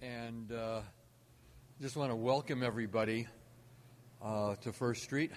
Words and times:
and 0.00 0.52
uh, 0.52 0.80
just 1.80 1.96
want 1.96 2.10
to 2.10 2.16
welcome 2.16 2.62
everybody 2.62 3.26
uh, 4.22 4.54
to 4.56 4.72
First 4.72 5.02
Street. 5.02 5.32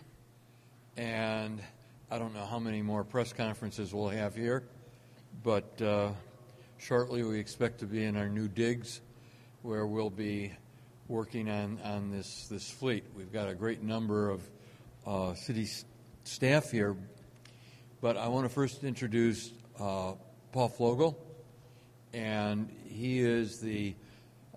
And 0.98 1.62
I 2.12 2.20
don't 2.20 2.34
know 2.34 2.46
how 2.46 2.60
many 2.60 2.82
more 2.82 3.04
press 3.04 3.34
conferences 3.34 3.94
we'll 3.94 4.10
have 4.10 4.36
here, 4.36 4.64
but 5.44 5.82
uh, 5.82 6.12
shortly 6.78 7.24
we 7.24 7.40
expect 7.40 7.80
to 7.80 7.86
be 7.86 8.04
in 8.04 8.16
our 8.16 8.30
new 8.30 8.48
digs 8.48 9.02
where 9.64 9.88
we'll 9.88 10.10
be 10.10 10.54
working 11.08 11.50
on, 11.50 11.80
on 11.84 12.12
this, 12.12 12.48
this 12.48 12.70
fleet. 12.70 13.04
We've 13.16 13.34
got 13.34 13.50
a 13.50 13.56
great 13.56 13.82
number 13.82 14.30
of 14.30 14.42
uh, 15.08 15.34
city 15.34 15.64
s- 15.64 15.86
staff 16.24 16.70
here, 16.70 16.96
but 18.00 18.16
I 18.16 18.28
want 18.28 18.46
to 18.46 18.50
first 18.50 18.84
introduce 18.84 19.52
uh, 19.80 20.14
Paul 20.52 20.70
Flogel, 20.70 21.18
and 22.14 22.70
he 22.88 23.20
is 23.20 23.60
the 23.60 23.96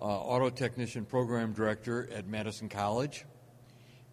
uh, 0.01 0.05
auto 0.05 0.49
technician 0.49 1.05
program 1.05 1.53
director 1.53 2.09
at 2.11 2.27
Madison 2.27 2.69
College, 2.69 3.25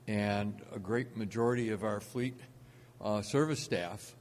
and 0.07 0.61
a 0.75 0.79
great 0.79 1.17
majority 1.17 1.71
of 1.71 1.83
our 1.83 2.01
fleet 2.01 2.39
uh, 3.01 3.23
service 3.23 3.61
staff 3.61 4.15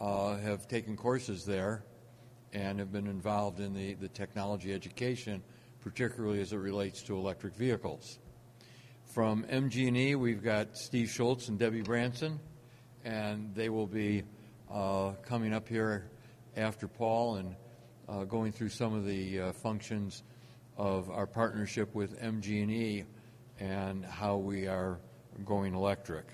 uh, 0.00 0.36
have 0.36 0.68
taken 0.68 0.96
courses 0.96 1.44
there 1.44 1.84
and 2.52 2.78
have 2.78 2.92
been 2.92 3.06
involved 3.06 3.60
in 3.60 3.74
the, 3.74 3.94
the 3.94 4.08
technology 4.08 4.72
education, 4.72 5.42
particularly 5.80 6.40
as 6.40 6.52
it 6.52 6.58
relates 6.58 7.02
to 7.02 7.16
electric 7.16 7.54
vehicles. 7.54 8.18
From 9.06 9.44
MG&E, 9.44 10.14
we've 10.14 10.42
got 10.42 10.76
Steve 10.76 11.10
Schultz 11.10 11.48
and 11.48 11.58
Debbie 11.58 11.82
Branson, 11.82 12.38
and 13.04 13.54
they 13.54 13.68
will 13.68 13.86
be 13.86 14.22
uh, 14.70 15.12
coming 15.26 15.52
up 15.52 15.68
here 15.68 16.10
after 16.56 16.86
Paul 16.86 17.36
and 17.36 17.56
uh, 18.08 18.24
going 18.24 18.52
through 18.52 18.68
some 18.68 18.94
of 18.94 19.04
the 19.04 19.40
uh, 19.40 19.52
functions 19.52 20.22
of 20.76 21.10
our 21.10 21.26
partnership 21.26 21.94
with 21.94 22.20
MG&E 22.20 23.04
and 23.60 24.04
how 24.04 24.36
we 24.36 24.66
are 24.66 24.98
going 25.44 25.74
electric. 25.74 26.26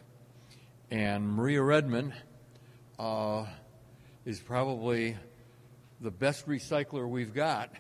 And 0.91 1.29
Maria 1.29 1.63
Redmond 1.63 2.15
uh, 2.99 3.45
is 4.25 4.41
probably 4.41 5.17
the 6.01 6.11
best 6.11 6.47
recycler 6.47 7.09
we've 7.09 7.35
got 7.35 7.71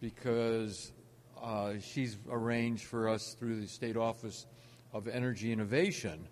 because 0.00 0.92
uh, 1.42 1.74
she's 1.80 2.16
arranged 2.30 2.84
for 2.84 3.08
us 3.08 3.34
through 3.38 3.60
the 3.60 3.66
State 3.66 3.96
Office 3.96 4.46
of 4.92 5.08
Energy 5.08 5.52
Innovation 5.52 6.28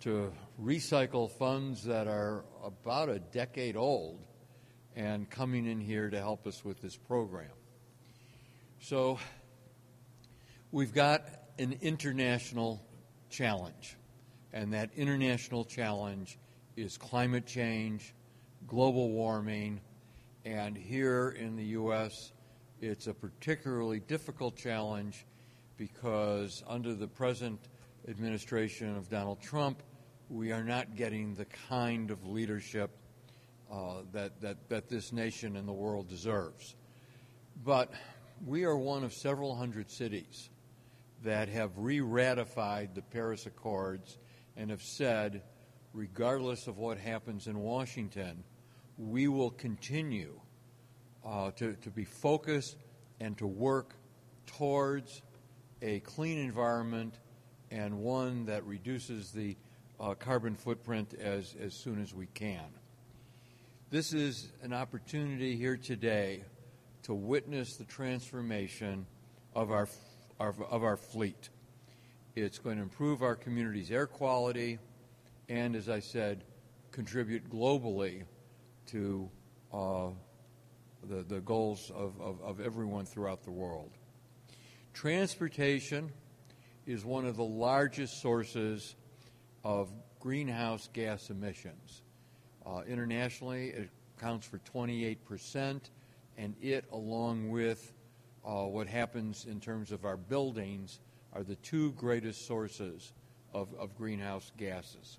to 0.00 0.32
recycle 0.60 1.30
funds 1.30 1.84
that 1.84 2.06
are 2.06 2.44
about 2.64 3.08
a 3.08 3.18
decade 3.18 3.76
old 3.76 4.18
and 4.96 5.28
coming 5.30 5.66
in 5.66 5.80
here 5.80 6.10
to 6.10 6.18
help 6.18 6.46
us 6.46 6.64
with 6.64 6.80
this 6.80 6.96
program. 6.96 7.50
So 8.82 9.18
we've 10.72 10.94
got 10.94 11.22
an 11.58 11.76
international 11.82 12.82
challenge, 13.28 13.96
and 14.54 14.72
that 14.72 14.88
international 14.96 15.66
challenge 15.66 16.38
is 16.78 16.96
climate 16.96 17.44
change, 17.44 18.14
global 18.66 19.10
warming, 19.10 19.82
and 20.46 20.78
here 20.78 21.36
in 21.38 21.56
the 21.56 21.64
U.S., 21.64 22.32
it's 22.80 23.06
a 23.06 23.12
particularly 23.12 24.00
difficult 24.00 24.56
challenge 24.56 25.26
because 25.76 26.64
under 26.66 26.94
the 26.94 27.06
present 27.06 27.60
administration 28.08 28.96
of 28.96 29.10
Donald 29.10 29.42
Trump, 29.42 29.82
we 30.30 30.52
are 30.52 30.64
not 30.64 30.96
getting 30.96 31.34
the 31.34 31.44
kind 31.68 32.10
of 32.10 32.26
leadership 32.26 32.90
uh, 33.70 33.96
that, 34.12 34.40
that, 34.40 34.70
that 34.70 34.88
this 34.88 35.12
nation 35.12 35.56
and 35.56 35.68
the 35.68 35.72
world 35.72 36.08
deserves. 36.08 36.76
But 37.62 37.92
we 38.44 38.64
are 38.64 38.76
one 38.76 39.04
of 39.04 39.12
several 39.12 39.54
hundred 39.54 39.90
cities 39.90 40.48
that 41.22 41.48
have 41.48 41.70
re 41.76 42.00
ratified 42.00 42.94
the 42.94 43.02
Paris 43.02 43.46
Accords 43.46 44.16
and 44.56 44.70
have 44.70 44.82
said, 44.82 45.42
regardless 45.92 46.66
of 46.66 46.78
what 46.78 46.98
happens 46.98 47.46
in 47.46 47.58
Washington, 47.58 48.42
we 48.96 49.28
will 49.28 49.50
continue 49.50 50.40
uh, 51.24 51.50
to, 51.52 51.74
to 51.74 51.90
be 51.90 52.04
focused 52.04 52.76
and 53.20 53.36
to 53.36 53.46
work 53.46 53.94
towards 54.46 55.20
a 55.82 56.00
clean 56.00 56.38
environment 56.38 57.20
and 57.70 57.98
one 57.98 58.46
that 58.46 58.64
reduces 58.64 59.30
the 59.32 59.56
uh, 60.00 60.14
carbon 60.14 60.56
footprint 60.56 61.14
as, 61.20 61.54
as 61.60 61.74
soon 61.74 62.02
as 62.02 62.14
we 62.14 62.26
can. 62.26 62.64
This 63.90 64.14
is 64.14 64.50
an 64.62 64.72
opportunity 64.72 65.56
here 65.56 65.76
today 65.76 66.44
to 67.10 67.14
witness 67.16 67.74
the 67.74 67.82
transformation 67.82 69.04
of 69.56 69.72
our, 69.72 69.88
our, 70.38 70.54
of 70.70 70.84
our 70.84 70.96
fleet. 70.96 71.48
It's 72.36 72.60
going 72.60 72.76
to 72.76 72.84
improve 72.84 73.20
our 73.20 73.34
community's 73.34 73.90
air 73.90 74.06
quality 74.06 74.78
and, 75.48 75.74
as 75.74 75.88
I 75.88 75.98
said, 75.98 76.44
contribute 76.92 77.50
globally 77.50 78.22
to 78.92 79.28
uh, 79.72 80.10
the, 81.02 81.24
the 81.24 81.40
goals 81.40 81.90
of, 81.96 82.12
of, 82.20 82.40
of 82.42 82.60
everyone 82.60 83.06
throughout 83.06 83.42
the 83.42 83.50
world. 83.50 83.90
Transportation 84.94 86.12
is 86.86 87.04
one 87.04 87.26
of 87.26 87.36
the 87.36 87.42
largest 87.42 88.22
sources 88.22 88.94
of 89.64 89.90
greenhouse 90.20 90.88
gas 90.92 91.28
emissions. 91.28 92.02
Uh, 92.64 92.82
internationally, 92.86 93.70
it 93.70 93.90
accounts 94.16 94.46
for 94.46 94.58
28 94.58 95.24
percent 95.24 95.90
and 96.40 96.54
it, 96.62 96.86
along 96.90 97.50
with 97.50 97.92
uh, 98.46 98.64
what 98.64 98.86
happens 98.86 99.44
in 99.44 99.60
terms 99.60 99.92
of 99.92 100.06
our 100.06 100.16
buildings, 100.16 101.00
are 101.34 101.42
the 101.42 101.56
two 101.56 101.92
greatest 101.92 102.46
sources 102.46 103.12
of, 103.52 103.68
of 103.78 103.94
greenhouse 103.94 104.50
gases. 104.56 105.18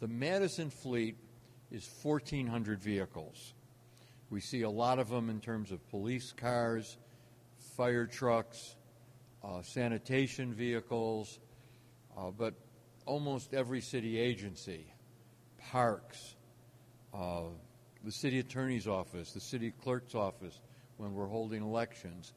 The 0.00 0.08
Madison 0.08 0.70
fleet 0.70 1.16
is 1.70 1.88
1,400 2.02 2.80
vehicles. 2.80 3.52
We 4.30 4.40
see 4.40 4.62
a 4.62 4.70
lot 4.70 4.98
of 4.98 5.10
them 5.10 5.28
in 5.28 5.40
terms 5.40 5.72
of 5.72 5.86
police 5.90 6.32
cars, 6.32 6.96
fire 7.76 8.06
trucks, 8.06 8.76
uh, 9.44 9.60
sanitation 9.60 10.54
vehicles, 10.54 11.38
uh, 12.16 12.30
but 12.30 12.54
almost 13.04 13.52
every 13.52 13.82
city 13.82 14.18
agency, 14.18 14.86
parks, 15.70 16.34
uh, 17.12 17.42
the 18.04 18.12
city 18.12 18.38
attorney's 18.38 18.86
office, 18.86 19.32
the 19.32 19.40
city 19.40 19.72
clerk's 19.82 20.14
office, 20.14 20.60
when 20.96 21.14
we're 21.14 21.26
holding 21.26 21.62
elections, 21.62 22.32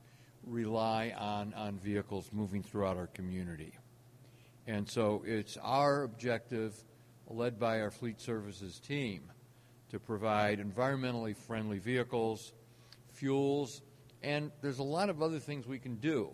rely 0.46 1.14
on, 1.18 1.54
on 1.54 1.78
vehicles 1.78 2.30
moving 2.32 2.64
throughout 2.64 2.98
our 2.98 3.08
community. 3.08 3.74
And 4.68 4.90
so 4.90 5.24
it's 5.26 5.58
our 5.62 6.04
objective, 6.04 6.74
led 7.28 7.60
by 7.60 7.82
our 7.82 7.92
fleet 7.92 8.22
services 8.22 8.80
team, 8.80 9.24
to 9.90 10.00
provide 10.00 10.60
environmentally 10.60 11.36
friendly 11.36 11.80
vehicles, 11.80 12.54
fuels, 13.12 13.82
and 14.22 14.52
there's 14.62 14.80
a 14.80 14.84
lot 14.84 15.10
of 15.10 15.22
other 15.22 15.40
things 15.40 15.68
we 15.68 15.80
can 15.80 15.96
do 15.96 16.30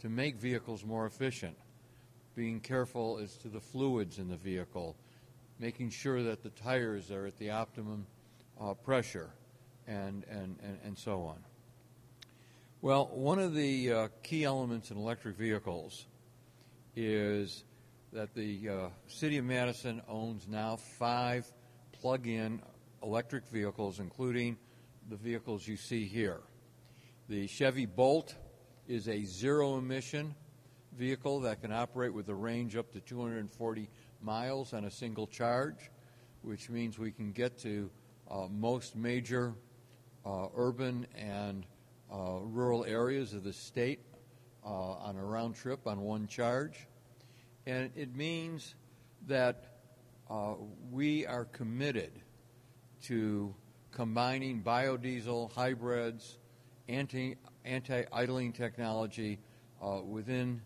to 0.00 0.08
make 0.08 0.36
vehicles 0.36 0.84
more 0.84 1.06
efficient. 1.06 1.56
Being 2.34 2.60
careful 2.60 3.18
as 3.22 3.36
to 3.38 3.48
the 3.48 3.60
fluids 3.60 4.18
in 4.18 4.28
the 4.28 4.36
vehicle, 4.36 4.96
making 5.58 5.90
sure 5.90 6.22
that 6.22 6.42
the 6.42 6.50
tires 6.50 7.10
are 7.10 7.26
at 7.26 7.38
the 7.38 7.50
optimum 7.50 8.06
uh, 8.60 8.74
pressure, 8.74 9.30
and, 9.86 10.24
and, 10.30 10.56
and, 10.62 10.78
and, 10.84 10.98
so 10.98 11.22
on. 11.22 11.38
Well, 12.80 13.10
one 13.12 13.38
of 13.38 13.54
the 13.54 13.92
uh, 13.92 14.08
key 14.22 14.44
elements 14.44 14.90
in 14.90 14.96
electric 14.96 15.36
vehicles 15.36 16.06
is 16.94 17.64
that 18.12 18.34
the 18.34 18.68
uh, 18.68 18.88
City 19.06 19.38
of 19.38 19.44
Madison 19.44 20.00
owns 20.08 20.48
now 20.48 20.76
five 20.76 21.50
plug 21.92 22.26
in 22.26 22.62
electric 23.02 23.46
vehicles, 23.48 24.00
including 24.00 24.56
the 25.08 25.16
vehicles 25.16 25.66
you 25.66 25.76
see 25.76 26.06
here. 26.06 26.40
The 27.28 27.46
Chevy 27.46 27.86
Bolt 27.86 28.34
is 28.88 29.08
a 29.08 29.24
zero 29.24 29.78
emission 29.78 30.34
vehicle 30.96 31.40
that 31.40 31.60
can 31.60 31.72
operate 31.72 32.12
with 32.12 32.28
a 32.28 32.34
range 32.34 32.76
up 32.76 32.92
to 32.92 33.00
240 33.00 33.90
miles 34.22 34.72
on 34.72 34.84
a 34.84 34.90
single 34.90 35.26
charge, 35.26 35.90
which 36.42 36.70
means 36.70 36.98
we 36.98 37.10
can 37.10 37.32
get 37.32 37.58
to 37.58 37.90
most 38.50 38.96
major 38.96 39.54
uh, 40.24 40.48
urban 40.56 41.06
and 41.16 41.64
uh, 42.12 42.38
rural 42.40 42.84
areas 42.84 43.32
of 43.32 43.44
the 43.44 43.52
state 43.52 44.00
uh, 44.64 44.68
on 44.68 45.16
a 45.16 45.24
round 45.24 45.54
trip 45.54 45.86
on 45.86 46.00
one 46.00 46.26
charge. 46.26 46.86
And 47.66 47.90
it 47.96 48.14
means 48.14 48.74
that 49.28 49.64
uh, 50.28 50.54
we 50.90 51.26
are 51.26 51.44
committed 51.44 52.10
to 53.04 53.54
combining 53.92 54.62
biodiesel, 54.62 55.52
hybrids, 55.52 56.38
anti, 56.88 57.36
anti-idling 57.64 58.52
technology 58.52 59.38
uh, 59.82 60.00
within 60.02 60.60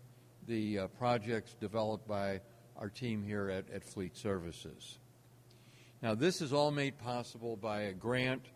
the 0.47 0.79
projects 0.97 1.55
developed 1.59 2.07
by 2.07 2.41
our 2.77 2.89
team 2.89 3.23
here 3.23 3.49
at, 3.49 3.69
at 3.69 3.83
Fleet 3.83 4.17
Services. 4.17 4.97
Now, 6.01 6.15
this 6.15 6.41
is 6.41 6.51
all 6.51 6.71
made 6.71 6.97
possible 6.97 7.55
by 7.55 7.81
a 7.81 7.93
grant 7.93 8.47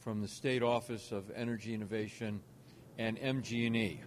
from 0.00 0.20
the 0.20 0.28
State 0.28 0.62
Office 0.62 1.12
of 1.12 1.30
Energy 1.34 1.72
Innovation 1.72 2.42
and 2.98 3.18
MG&E. 3.18 4.02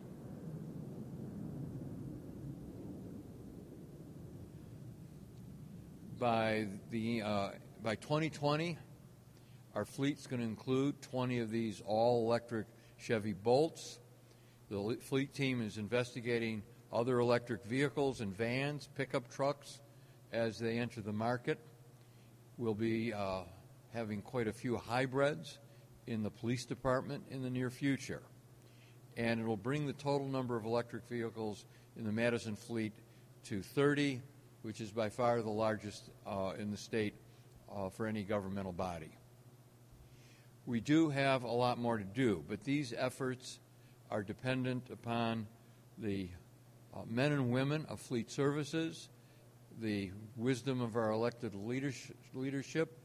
By 6.19 6.67
the 6.91 7.23
uh, 7.23 7.49
by 7.81 7.95
2020, 7.95 8.77
our 9.73 9.85
fleet's 9.85 10.27
going 10.27 10.41
to 10.41 10.47
include 10.47 11.01
20 11.01 11.39
of 11.39 11.49
these 11.49 11.81
all-electric 11.83 12.67
Chevy 12.97 13.33
Bolts. 13.33 13.97
The 14.69 14.99
fleet 15.01 15.33
team 15.33 15.63
is 15.63 15.79
investigating 15.79 16.61
other 16.91 17.17
electric 17.17 17.65
vehicles 17.65 18.21
and 18.21 18.37
vans, 18.37 18.87
pickup 18.95 19.29
trucks, 19.31 19.79
as 20.31 20.59
they 20.59 20.77
enter 20.77 21.01
the 21.01 21.11
market. 21.11 21.59
We'll 22.57 22.75
be 22.75 23.11
uh, 23.11 23.41
having 23.93 24.21
quite 24.21 24.47
a 24.47 24.53
few 24.53 24.77
hybrids 24.77 25.57
in 26.05 26.21
the 26.21 26.29
police 26.29 26.65
department 26.65 27.23
in 27.31 27.41
the 27.41 27.49
near 27.49 27.71
future. 27.71 28.21
And 29.17 29.39
it 29.39 29.45
will 29.47 29.57
bring 29.57 29.87
the 29.87 29.93
total 29.93 30.27
number 30.27 30.55
of 30.55 30.63
electric 30.63 31.07
vehicles 31.09 31.65
in 31.97 32.03
the 32.03 32.11
Madison 32.11 32.55
fleet 32.55 32.93
to 33.45 33.63
30, 33.63 34.21
which 34.61 34.81
is 34.81 34.91
by 34.91 35.09
far 35.09 35.41
the 35.41 35.49
largest 35.49 36.11
uh, 36.27 36.53
in 36.59 36.69
the 36.69 36.77
state 36.77 37.15
uh, 37.75 37.89
for 37.89 38.05
any 38.05 38.23
governmental 38.23 38.71
body. 38.71 39.17
We 40.67 40.79
do 40.79 41.09
have 41.09 41.43
a 41.43 41.51
lot 41.51 41.79
more 41.79 41.97
to 41.97 42.03
do, 42.03 42.43
but 42.47 42.63
these 42.63 42.93
efforts 42.95 43.59
are 44.11 44.21
dependent 44.21 44.91
upon 44.91 45.47
the 45.97 46.29
uh, 46.93 46.99
men 47.09 47.31
and 47.31 47.51
women 47.51 47.87
of 47.89 47.99
fleet 47.99 48.29
services, 48.29 49.09
the 49.79 50.11
wisdom 50.35 50.81
of 50.81 50.95
our 50.95 51.11
elected 51.11 51.53
leadership, 51.55 52.97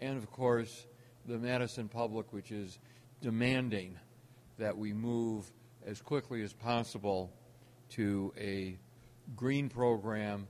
and 0.00 0.16
of 0.16 0.30
course, 0.30 0.86
the 1.26 1.38
Madison 1.38 1.88
public, 1.88 2.32
which 2.32 2.50
is 2.50 2.78
demanding 3.20 3.98
that 4.58 4.76
we 4.76 4.92
move 4.92 5.50
as 5.86 6.00
quickly 6.00 6.42
as 6.42 6.52
possible 6.52 7.32
to 7.90 8.32
a 8.38 8.78
green 9.36 9.68
program 9.68 10.46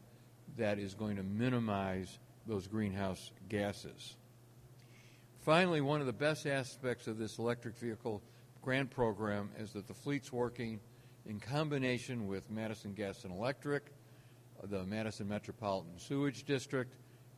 that 0.57 0.79
is 0.79 0.95
going 0.95 1.17
to 1.17 1.23
minimize 1.23 2.19
those 2.47 2.67
greenhouse 2.67 3.31
gases. 3.49 4.17
Finally, 5.41 5.81
one 5.81 6.01
of 6.01 6.07
the 6.07 6.13
best 6.13 6.47
aspects 6.47 7.07
of 7.07 7.19
this 7.19 7.39
electric 7.39 7.77
vehicle 7.77 8.23
grant 8.61 8.91
program 8.91 9.51
is 9.59 9.73
that 9.73 9.87
the 9.87 9.95
fleet's 9.95 10.33
working 10.33 10.81
in 11.27 11.41
combination 11.41 12.27
with 12.27 12.51
Madison 12.51 12.93
Gas 12.93 13.25
and 13.25 13.33
Electric, 13.33 13.87
the 14.65 14.85
Madison 14.85 15.29
Metropolitan 15.29 15.99
Sewage 15.99 16.45
District, 16.45 16.95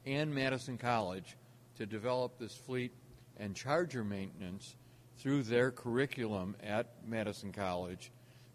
and 0.07 0.35
Madison 0.35 0.79
College 0.79 1.37
to 1.77 1.87
develop 1.87 2.39
this 2.39 2.55
fleet 2.55 2.93
and 3.39 3.55
charger 3.55 4.05
maintenance 4.05 4.77
through 5.19 5.43
their 5.43 5.71
curriculum 5.71 6.57
at 6.63 6.95
Madison 7.07 7.53
College 7.53 8.11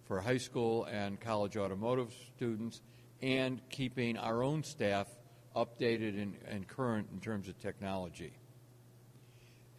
for 0.06 0.20
high 0.20 0.38
school 0.38 0.86
and 0.86 1.20
college 1.20 1.58
automotive 1.58 2.14
students 2.36 2.82
and 3.22 3.62
keeping 3.70 4.18
our 4.18 4.44
own 4.44 4.64
staff 4.64 5.08
updated 5.56 6.22
and, 6.22 6.36
and 6.48 6.68
current 6.68 7.08
in 7.12 7.20
terms 7.20 7.48
of 7.48 7.60
technology. 7.60 8.34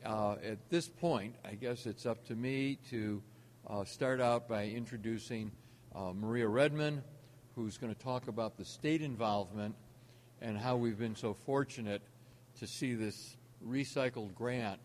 Uh, 0.05 0.37
at 0.45 0.71
this 0.71 0.89
point, 0.89 1.35
I 1.45 1.55
guess 1.55 1.87
it's 1.87 2.07
up 2.07 2.25
to 2.27 2.35
me 2.35 2.79
to 2.91 3.23
uh, 3.69 3.85
start 3.85 4.21
out 4.21 4.49
by 4.49 4.67
introducing 4.67 5.51
uh, 5.95 6.13
Maria 6.15 6.49
Redmond, 6.49 7.03
who's 7.59 7.77
going 7.77 7.93
to 7.93 8.01
talk 8.01 8.29
about 8.29 8.57
the 8.57 8.65
state 8.65 9.03
involvement 9.03 9.75
and 10.41 10.57
how 10.57 10.77
we've 10.77 10.99
been 10.99 11.17
so 11.17 11.35
fortunate 11.35 12.01
to 12.61 12.69
see 12.69 12.95
this 12.95 13.37
recycled 13.67 14.33
grant 14.33 14.79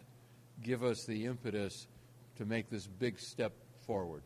give 0.64 0.84
us 0.84 1.06
the 1.06 1.26
impetus 1.26 1.88
to 2.36 2.46
make 2.46 2.72
this 2.72 2.88
big 2.88 3.20
step 3.20 3.54
forward. 3.86 4.24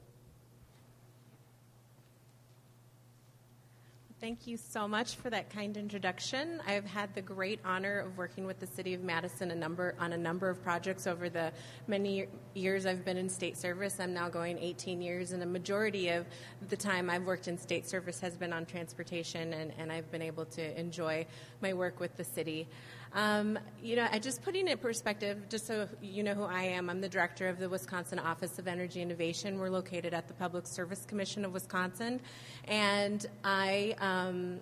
Thank 4.19 4.47
you 4.47 4.57
so 4.57 4.87
much 4.87 5.15
for 5.17 5.29
that 5.29 5.51
kind 5.51 5.77
introduction. 5.77 6.59
I've 6.65 6.85
had 6.85 7.13
the 7.13 7.21
great 7.21 7.59
honor 7.63 7.99
of 7.99 8.17
working 8.17 8.47
with 8.47 8.59
the 8.59 8.65
City 8.65 8.95
of 8.95 9.03
Madison 9.03 9.51
a 9.51 9.55
number 9.55 9.93
on 9.99 10.13
a 10.13 10.17
number 10.17 10.49
of 10.49 10.63
projects 10.63 11.05
over 11.05 11.29
the 11.29 11.51
many 11.85 12.25
years 12.55 12.87
I've 12.87 13.05
been 13.05 13.17
in 13.17 13.29
state 13.29 13.55
service. 13.55 13.99
I'm 13.99 14.15
now 14.15 14.27
going 14.27 14.57
18 14.57 15.03
years, 15.03 15.33
and 15.33 15.43
a 15.43 15.45
majority 15.45 16.09
of 16.09 16.25
the 16.67 16.75
time 16.75 17.11
I've 17.11 17.25
worked 17.25 17.47
in 17.47 17.59
state 17.59 17.87
service 17.87 18.19
has 18.21 18.35
been 18.35 18.53
on 18.53 18.65
transportation, 18.65 19.53
and, 19.53 19.71
and 19.77 19.91
I've 19.91 20.11
been 20.11 20.23
able 20.23 20.45
to 20.45 20.79
enjoy 20.79 21.27
my 21.61 21.75
work 21.75 21.99
with 21.99 22.17
the 22.17 22.23
city. 22.23 22.67
Um, 23.13 23.57
you 23.81 23.95
know, 23.95 24.07
I 24.11 24.19
just 24.19 24.41
putting 24.43 24.67
it 24.67 24.71
in 24.71 24.77
perspective, 24.77 25.49
just 25.49 25.65
so 25.65 25.87
you 26.01 26.23
know 26.23 26.33
who 26.33 26.43
I 26.43 26.63
am, 26.63 26.89
I'm 26.89 27.01
the 27.01 27.09
director 27.09 27.47
of 27.47 27.59
the 27.59 27.69
Wisconsin 27.69 28.19
Office 28.19 28.59
of 28.59 28.67
Energy 28.67 29.01
Innovation. 29.01 29.59
We're 29.59 29.69
located 29.69 30.13
at 30.13 30.27
the 30.27 30.33
Public 30.33 30.67
Service 30.67 31.05
Commission 31.05 31.45
of 31.45 31.53
Wisconsin, 31.53 32.19
and 32.65 33.25
I 33.43 33.95
um, 33.99 34.59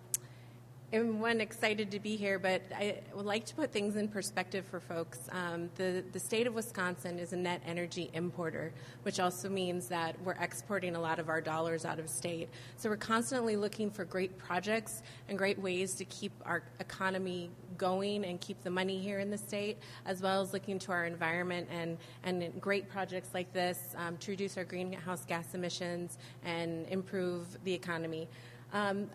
am 0.95 1.19
one 1.19 1.41
excited 1.41 1.91
to 1.91 1.99
be 1.99 2.15
here, 2.15 2.39
but 2.39 2.61
I 2.75 3.01
would 3.13 3.25
like 3.25 3.45
to 3.45 3.55
put 3.55 3.71
things 3.71 3.95
in 3.95 4.07
perspective 4.07 4.65
for 4.65 4.79
folks. 4.79 5.19
Um, 5.31 5.69
the 5.75 6.03
the 6.11 6.19
state 6.19 6.47
of 6.47 6.53
Wisconsin 6.53 7.19
is 7.19 7.33
a 7.33 7.35
net 7.35 7.61
energy 7.65 8.09
importer, 8.13 8.73
which 9.03 9.19
also 9.19 9.49
means 9.49 9.87
that 9.89 10.19
we're 10.21 10.33
exporting 10.33 10.95
a 10.95 10.99
lot 10.99 11.19
of 11.19 11.29
our 11.29 11.41
dollars 11.41 11.85
out 11.85 11.99
of 11.99 12.09
state. 12.09 12.49
So 12.77 12.89
we're 12.89 12.97
constantly 12.97 13.55
looking 13.55 13.91
for 13.91 14.05
great 14.05 14.37
projects 14.37 15.01
and 15.27 15.37
great 15.37 15.59
ways 15.59 15.95
to 15.95 16.05
keep 16.05 16.31
our 16.45 16.63
economy 16.79 17.49
going 17.77 18.25
and 18.25 18.39
keep 18.39 18.63
the 18.63 18.69
money 18.69 18.99
here 18.99 19.19
in 19.19 19.29
the 19.29 19.37
state, 19.37 19.77
as 20.05 20.21
well 20.21 20.41
as 20.41 20.53
looking 20.53 20.79
to 20.79 20.91
our 20.91 21.05
environment 21.05 21.67
and 21.71 21.97
and 22.23 22.61
great 22.61 22.89
projects 22.89 23.29
like 23.33 23.51
this 23.53 23.95
um, 23.97 24.17
to 24.17 24.31
reduce 24.31 24.57
our 24.57 24.63
greenhouse 24.63 25.25
gas 25.25 25.53
emissions 25.53 26.17
and 26.43 26.87
improve 26.87 27.45
the 27.63 27.73
economy. 27.73 28.27
Um, 28.73 29.09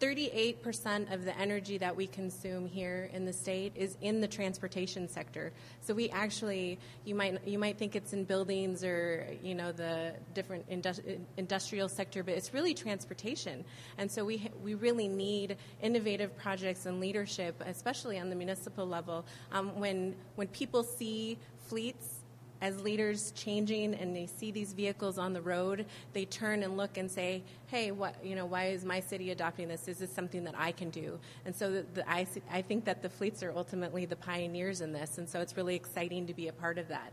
38% 0.00 1.12
of 1.12 1.24
the 1.24 1.36
energy 1.38 1.78
that 1.78 1.96
we 1.96 2.06
consume 2.06 2.66
here 2.66 3.10
in 3.12 3.24
the 3.24 3.32
state 3.32 3.72
is 3.74 3.96
in 4.00 4.20
the 4.20 4.28
transportation 4.28 5.08
sector. 5.08 5.52
So 5.80 5.94
we 5.94 6.08
actually, 6.10 6.78
you 7.04 7.14
might 7.14 7.46
you 7.46 7.58
might 7.58 7.78
think 7.78 7.96
it's 7.96 8.12
in 8.12 8.24
buildings 8.24 8.84
or 8.84 9.26
you 9.42 9.54
know 9.54 9.72
the 9.72 10.12
different 10.34 10.68
industri- 10.70 11.18
industrial 11.36 11.88
sector, 11.88 12.22
but 12.22 12.34
it's 12.34 12.54
really 12.54 12.74
transportation. 12.74 13.64
And 13.98 14.10
so 14.10 14.24
we 14.24 14.50
we 14.62 14.74
really 14.74 15.08
need 15.08 15.56
innovative 15.82 16.36
projects 16.36 16.86
and 16.86 17.00
leadership, 17.00 17.60
especially 17.66 18.18
on 18.18 18.30
the 18.30 18.36
municipal 18.36 18.86
level. 18.86 19.24
Um, 19.50 19.80
when 19.80 20.14
when 20.36 20.46
people 20.48 20.84
see 20.84 21.38
fleets 21.66 22.17
as 22.60 22.80
leaders 22.80 23.32
changing 23.32 23.94
and 23.94 24.14
they 24.14 24.26
see 24.26 24.50
these 24.50 24.72
vehicles 24.72 25.18
on 25.18 25.32
the 25.32 25.40
road, 25.40 25.86
they 26.12 26.24
turn 26.24 26.62
and 26.62 26.76
look 26.76 26.96
and 26.96 27.10
say, 27.10 27.42
"Hey, 27.66 27.90
what 27.90 28.24
you 28.24 28.34
know? 28.34 28.46
Why 28.46 28.66
is 28.66 28.84
my 28.84 29.00
city 29.00 29.30
adopting 29.30 29.68
this? 29.68 29.88
Is 29.88 29.98
this 29.98 30.12
something 30.12 30.44
that 30.44 30.54
I 30.56 30.72
can 30.72 30.90
do?" 30.90 31.18
And 31.44 31.54
so, 31.54 31.70
the, 31.70 31.86
the, 31.94 32.10
I 32.10 32.26
I 32.50 32.62
think 32.62 32.84
that 32.86 33.02
the 33.02 33.08
fleets 33.08 33.42
are 33.42 33.52
ultimately 33.54 34.06
the 34.06 34.16
pioneers 34.16 34.80
in 34.80 34.92
this, 34.92 35.18
and 35.18 35.28
so 35.28 35.40
it's 35.40 35.56
really 35.56 35.76
exciting 35.76 36.26
to 36.26 36.34
be 36.34 36.48
a 36.48 36.52
part 36.52 36.78
of 36.78 36.88
that. 36.88 37.12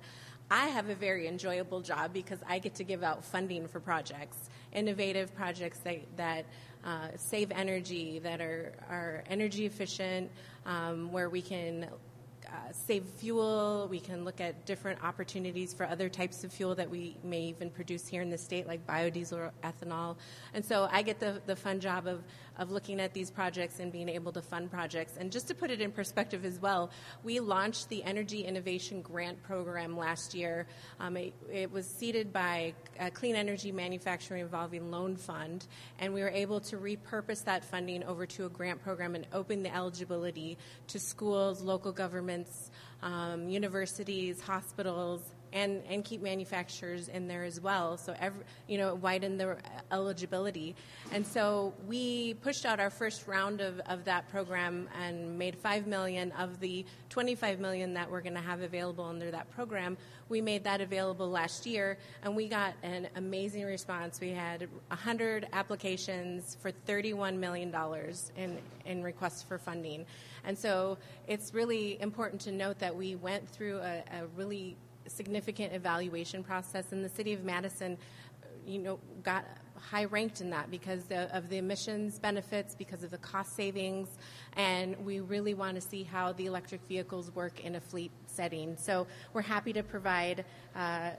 I 0.50 0.68
have 0.68 0.90
a 0.90 0.96
very 0.96 1.28
enjoyable 1.28 1.82
job 1.82 2.14
because 2.14 2.40
I 2.48 2.60
get 2.60 2.76
to 2.76 2.84
give 2.84 3.02
out 3.02 3.24
funding 3.26 3.68
for 3.68 3.80
projects, 3.80 4.38
innovative 4.74 5.34
projects 5.36 5.80
that 5.80 6.18
that 6.18 6.46
uh, 6.84 7.08
save 7.16 7.52
energy, 7.52 8.20
that 8.20 8.42
are 8.42 8.74
are 8.90 9.24
energy 9.28 9.66
efficient, 9.66 10.30
um, 10.66 11.12
where 11.12 11.30
we 11.30 11.42
can 11.42 11.88
uh, 12.56 12.72
save 12.72 13.04
fuel. 13.04 13.88
We 13.90 14.00
can 14.00 14.24
look 14.24 14.40
at 14.40 14.66
different 14.66 15.04
opportunities 15.04 15.74
for 15.74 15.86
other 15.86 16.10
types 16.10 16.44
of 16.44 16.54
fuel 16.54 16.74
that 16.76 16.90
we 16.90 17.18
may 17.24 17.42
even 17.42 17.70
produce 17.70 18.08
here 18.08 18.22
in 18.22 18.30
the 18.30 18.38
state, 18.38 18.66
like 18.68 18.86
biodiesel 18.88 19.34
or 19.34 19.52
ethanol. 19.64 20.16
And 20.54 20.64
so 20.64 20.88
I 20.92 21.02
get 21.02 21.20
the, 21.20 21.42
the 21.46 21.56
fun 21.56 21.80
job 21.80 22.08
of, 22.08 22.24
of 22.58 22.72
looking 22.72 23.00
at 23.00 23.14
these 23.14 23.30
projects 23.32 23.80
and 23.80 23.92
being 23.92 24.10
able 24.10 24.32
to 24.32 24.42
fund 24.42 24.72
projects. 24.72 25.18
And 25.18 25.32
just 25.32 25.48
to 25.48 25.56
put 25.56 25.72
it 25.72 25.82
in 25.82 25.92
perspective 25.92 26.46
as 26.46 26.60
well, 26.60 26.90
we 27.24 27.40
launched 27.40 27.90
the 27.90 28.04
Energy 28.04 28.42
Innovation 28.42 29.02
Grant 29.02 29.42
Program 29.44 29.98
last 29.98 30.34
year. 30.34 30.68
Um, 31.00 31.18
it, 31.18 31.34
it, 31.52 31.72
was 31.72 31.86
seeded 31.86 32.32
by 32.32 32.74
a 33.00 33.12
Clean 33.12 33.36
Energy 33.36 33.72
Manufacturing 33.72 34.44
Revolving 34.44 34.92
Loan 34.92 35.16
Fund, 35.16 35.68
and 36.00 36.14
we 36.14 36.22
were 36.22 36.30
able 36.30 36.60
to 36.62 36.78
repurpose 36.78 37.44
that 37.46 37.66
funding 37.66 38.04
over 38.04 38.26
to 38.26 38.46
a 38.46 38.50
grant 38.50 38.82
program 38.82 39.16
and 39.16 39.28
open 39.34 39.64
the 39.64 39.76
eligibility 39.76 40.58
to 40.88 41.00
schools, 41.00 41.62
local 41.62 41.92
governments, 41.92 42.72
um, 43.02 43.50
universities, 43.50 44.40
hospitals, 44.42 45.22
and, 45.56 45.82
and 45.90 46.04
keep 46.04 46.22
manufacturers 46.22 47.08
in 47.08 47.28
there 47.30 47.46
as 47.46 47.62
well. 47.62 47.98
So, 47.98 48.14
every, 48.20 48.44
you 48.68 48.78
know, 48.78 48.94
widen 48.94 49.38
the 49.38 49.58
eligibility. 49.90 50.76
And 51.14 51.26
so 51.26 51.74
we 51.88 52.34
pushed 52.36 52.66
out 52.66 52.82
our 52.82 52.90
first 52.90 53.26
round 53.26 53.62
of, 53.62 53.80
of 53.88 54.04
that 54.04 54.30
program 54.30 54.90
and 55.02 55.40
made 55.40 55.56
5 55.56 55.88
million 55.88 56.34
of 56.34 56.60
the 56.60 56.86
25 57.10 57.62
million 57.62 57.94
that 57.94 58.12
we're 58.12 58.22
going 58.22 58.36
to 58.36 58.42
have 58.42 58.62
available 58.62 59.06
under 59.06 59.32
that 59.32 59.50
program. 59.52 59.98
We 60.28 60.42
made 60.42 60.66
that 60.66 60.82
available 60.82 61.30
last 61.30 61.66
year 61.66 61.98
and 62.22 62.36
we 62.36 62.50
got 62.50 62.74
an 62.84 63.08
amazing 63.16 63.64
response. 63.64 64.20
We 64.20 64.32
had 64.32 64.68
100 64.90 65.48
applications 65.54 66.58
for 66.62 66.74
$31 66.86 67.38
million 67.38 67.74
in, 68.36 68.58
in 68.86 69.04
requests 69.04 69.44
for 69.44 69.58
funding. 69.58 70.06
And 70.44 70.58
so 70.58 70.98
it's 71.28 71.54
really 71.54 72.00
important 72.02 72.42
to 72.42 72.52
note 72.52 72.80
that 72.80 72.94
we 72.94 73.16
went 73.16 73.48
through 73.48 73.80
a, 73.80 74.04
a 74.12 74.28
really 74.36 74.76
significant 75.08 75.74
evaluation 75.74 76.44
process, 76.44 76.92
and 76.92 77.04
the 77.04 77.10
city 77.10 77.34
of 77.34 77.44
Madison, 77.44 77.98
you 78.66 78.80
know, 78.80 79.00
got 79.24 79.46
high 79.80 80.06
ranked 80.06 80.42
in 80.42 80.50
that 80.50 80.72
because 80.72 81.04
of 81.12 81.50
the 81.50 81.58
emissions 81.58 82.18
benefits, 82.18 82.74
because 82.76 83.04
of 83.04 83.12
the 83.12 83.18
cost 83.18 83.56
savings, 83.56 84.10
and 84.54 84.98
we 85.06 85.20
really 85.20 85.54
want 85.54 85.76
to 85.76 85.82
see 85.82 86.04
how 86.04 86.32
the 86.34 86.46
electric 86.46 86.82
vehicles 86.88 87.34
work 87.36 87.64
in 87.64 87.76
a 87.76 87.82
fleet 87.82 88.12
setting. 88.28 88.76
So 88.78 89.06
we're 89.34 89.42
happy 89.42 89.74
to 89.74 89.84
provide 89.84 90.46
uh, 90.76 91.12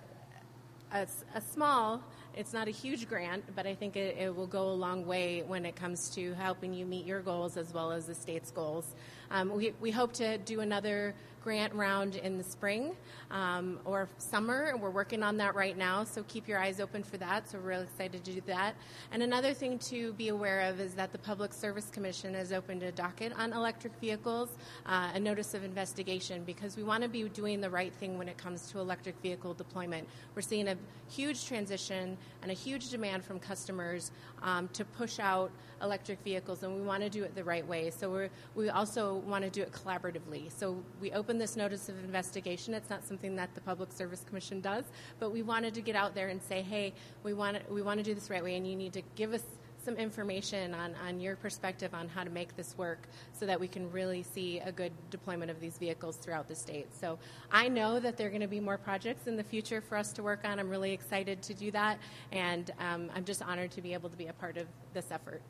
a, 0.93 1.07
a 1.35 1.41
small 1.41 2.03
it's 2.37 2.53
not 2.53 2.69
a 2.69 2.71
huge 2.71 3.09
grant, 3.09 3.45
but 3.57 3.67
I 3.67 3.75
think 3.75 3.97
it, 3.97 4.17
it, 4.19 4.37
will 4.37 4.47
go 4.47 4.69
a 4.69 4.75
long 4.75 5.07
way 5.07 5.43
when 5.47 5.65
it 5.65 5.75
comes 5.75 6.11
to 6.11 6.35
helping 6.35 6.75
you 6.75 6.85
meet 6.85 7.07
your 7.07 7.23
goals 7.23 7.57
as 7.57 7.73
well 7.73 7.91
as 7.91 8.05
the 8.05 8.15
state's 8.15 8.51
goals. 8.51 8.95
Um, 9.31 9.55
we, 9.57 9.73
we 9.81 9.91
hope 9.91 10.13
to 10.15 10.37
do 10.37 10.61
another 10.61 11.15
grant 11.47 11.73
round 11.75 12.17
in 12.17 12.37
the 12.37 12.43
spring 12.43 12.97
um, 13.31 13.79
or 13.85 14.09
summer. 14.19 14.65
and 14.65 14.83
We're 14.83 14.91
working 14.91 15.23
on 15.23 15.37
that 15.37 15.55
right 15.55 15.79
now, 15.79 16.03
so 16.03 16.25
keep 16.27 16.49
your 16.49 16.59
eyes 16.59 16.81
open 16.81 17.05
for 17.05 17.19
that. 17.19 17.49
So 17.49 17.59
we're 17.59 17.69
really 17.69 17.85
excited 17.85 18.25
to 18.25 18.33
do 18.33 18.41
that. 18.49 18.75
And 19.13 19.23
another 19.23 19.55
thing 19.55 19.79
to 19.91 20.13
be 20.15 20.31
aware 20.31 20.63
of 20.63 20.81
is 20.81 20.95
that 20.95 21.13
the 21.13 21.19
Public 21.19 21.53
Service 21.53 21.89
Commission 21.89 22.35
has 22.35 22.53
opened 22.53 22.83
a 22.83 22.91
docket 22.91 23.33
on 23.39 23.53
electric 23.53 23.93
vehicles, 24.01 24.57
uh, 24.87 25.13
a 25.15 25.21
notice 25.21 25.55
of 25.55 25.63
investigation, 25.63 26.43
because 26.43 26.77
we 26.77 26.83
want 26.83 27.05
to 27.05 27.09
be 27.09 27.29
doing 27.29 27.61
the 27.61 27.71
right 27.71 27.95
thing 27.95 28.19
when 28.19 28.29
it 28.29 28.37
comes 28.37 28.69
to 28.73 28.81
electric 28.81 29.15
vehicle 29.23 29.55
deployment. 29.55 30.09
We're 30.35 30.43
seeing 30.43 30.67
a 30.67 30.77
huge 31.09 31.47
transition 31.47 32.19
and 32.43 32.51
a 32.51 32.55
huge 32.55 32.91
demand 32.91 33.25
from 33.25 33.39
customers 33.39 34.11
um, 34.43 34.67
to 34.73 34.85
push 34.85 35.21
out 35.21 35.53
electric 35.81 36.21
vehicles, 36.25 36.65
and 36.65 36.75
we 36.75 36.83
want 36.83 37.03
to 37.03 37.11
do 37.11 37.23
it 37.23 37.37
the 37.37 37.45
right 37.45 37.67
way. 37.69 37.91
So 37.91 38.11
we 38.11 38.29
we 38.65 38.71
also 38.71 39.23
want 39.27 39.45
to 39.45 39.51
do 39.51 39.63
it 39.63 39.71
collaboratively. 39.71 40.51
So 40.51 40.83
we 41.01 41.13
open 41.13 41.36
this 41.39 41.57
notice 41.57 41.89
of 41.89 41.99
investigation. 42.05 42.75
It's 42.75 42.91
not 42.91 43.05
something 43.05 43.37
that 43.37 43.55
the 43.55 43.61
Public 43.61 43.93
Service 43.93 44.25
Commission 44.27 44.61
does, 44.61 44.85
but 45.19 45.31
we 45.31 45.43
wanted 45.43 45.75
to 45.75 45.81
get 45.81 45.97
out 45.97 46.15
there 46.15 46.29
and 46.29 46.43
say, 46.43 46.63
hey, 46.63 46.93
we 47.23 47.35
want 47.35 47.57
to, 47.57 47.73
we 47.73 47.83
want 47.83 47.99
to 47.99 48.05
do 48.05 48.15
this 48.15 48.31
right 48.31 48.43
way, 48.43 48.57
and 48.57 48.67
you 48.67 48.77
need 48.77 48.93
to 48.93 49.03
give 49.15 49.33
us 49.33 49.43
some 49.87 49.95
information 49.95 50.75
on, 50.75 50.97
on 51.07 51.21
your 51.21 51.37
perspective 51.37 51.95
on 51.95 52.09
how 52.09 52.25
to 52.25 52.31
make 52.31 52.57
this 52.57 52.77
work 52.77 53.07
so 53.33 53.47
that 53.47 53.59
we 53.59 53.69
can 53.69 53.89
really 53.93 54.25
see 54.25 54.59
a 54.59 54.73
good 54.73 54.91
deployment 55.11 55.49
of 55.49 55.61
these 55.61 55.79
vehicles 55.79 56.17
throughout 56.17 56.49
the 56.49 56.57
state. 56.57 56.89
So 56.93 57.21
I 57.53 57.69
know 57.69 58.01
that 58.01 58.17
there 58.17 58.27
are 58.27 58.31
going 58.31 58.41
to 58.41 58.49
be 58.49 58.59
more 58.59 58.79
projects 58.79 59.29
in 59.29 59.37
the 59.37 59.45
future 59.45 59.81
for 59.81 59.97
us 59.97 60.13
to 60.15 60.25
work 60.25 60.41
on. 60.45 60.59
I'm 60.59 60.69
really 60.69 60.93
excited 60.93 61.41
to 61.43 61.55
do 61.55 61.71
that, 61.71 61.99
and 62.33 62.73
um, 62.81 63.11
I'm 63.15 63.25
just 63.25 63.43
honored 63.43 63.71
to 63.73 63.81
be 63.81 63.95
able 63.95 64.11
to 64.11 64.17
be 64.17 64.27
a 64.27 64.33
part 64.33 64.57
of 64.57 64.67
this 64.93 65.13
effort. 65.13 65.41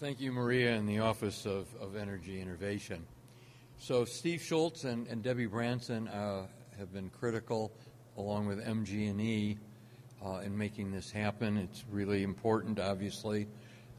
Thank 0.00 0.18
you, 0.18 0.32
Maria, 0.32 0.76
and 0.76 0.88
the 0.88 1.00
Office 1.00 1.44
of, 1.44 1.66
of 1.78 1.94
Energy 1.94 2.40
Innovation. 2.40 3.04
So, 3.76 4.06
Steve 4.06 4.40
Schultz 4.40 4.84
and, 4.84 5.06
and 5.08 5.22
Debbie 5.22 5.44
Branson 5.44 6.08
uh, 6.08 6.46
have 6.78 6.90
been 6.90 7.10
critical, 7.10 7.70
along 8.16 8.46
with 8.46 8.64
MG&E, 8.64 9.58
uh, 10.24 10.38
in 10.38 10.56
making 10.56 10.90
this 10.90 11.10
happen. 11.10 11.58
It's 11.58 11.84
really 11.90 12.22
important, 12.22 12.80
obviously, 12.80 13.46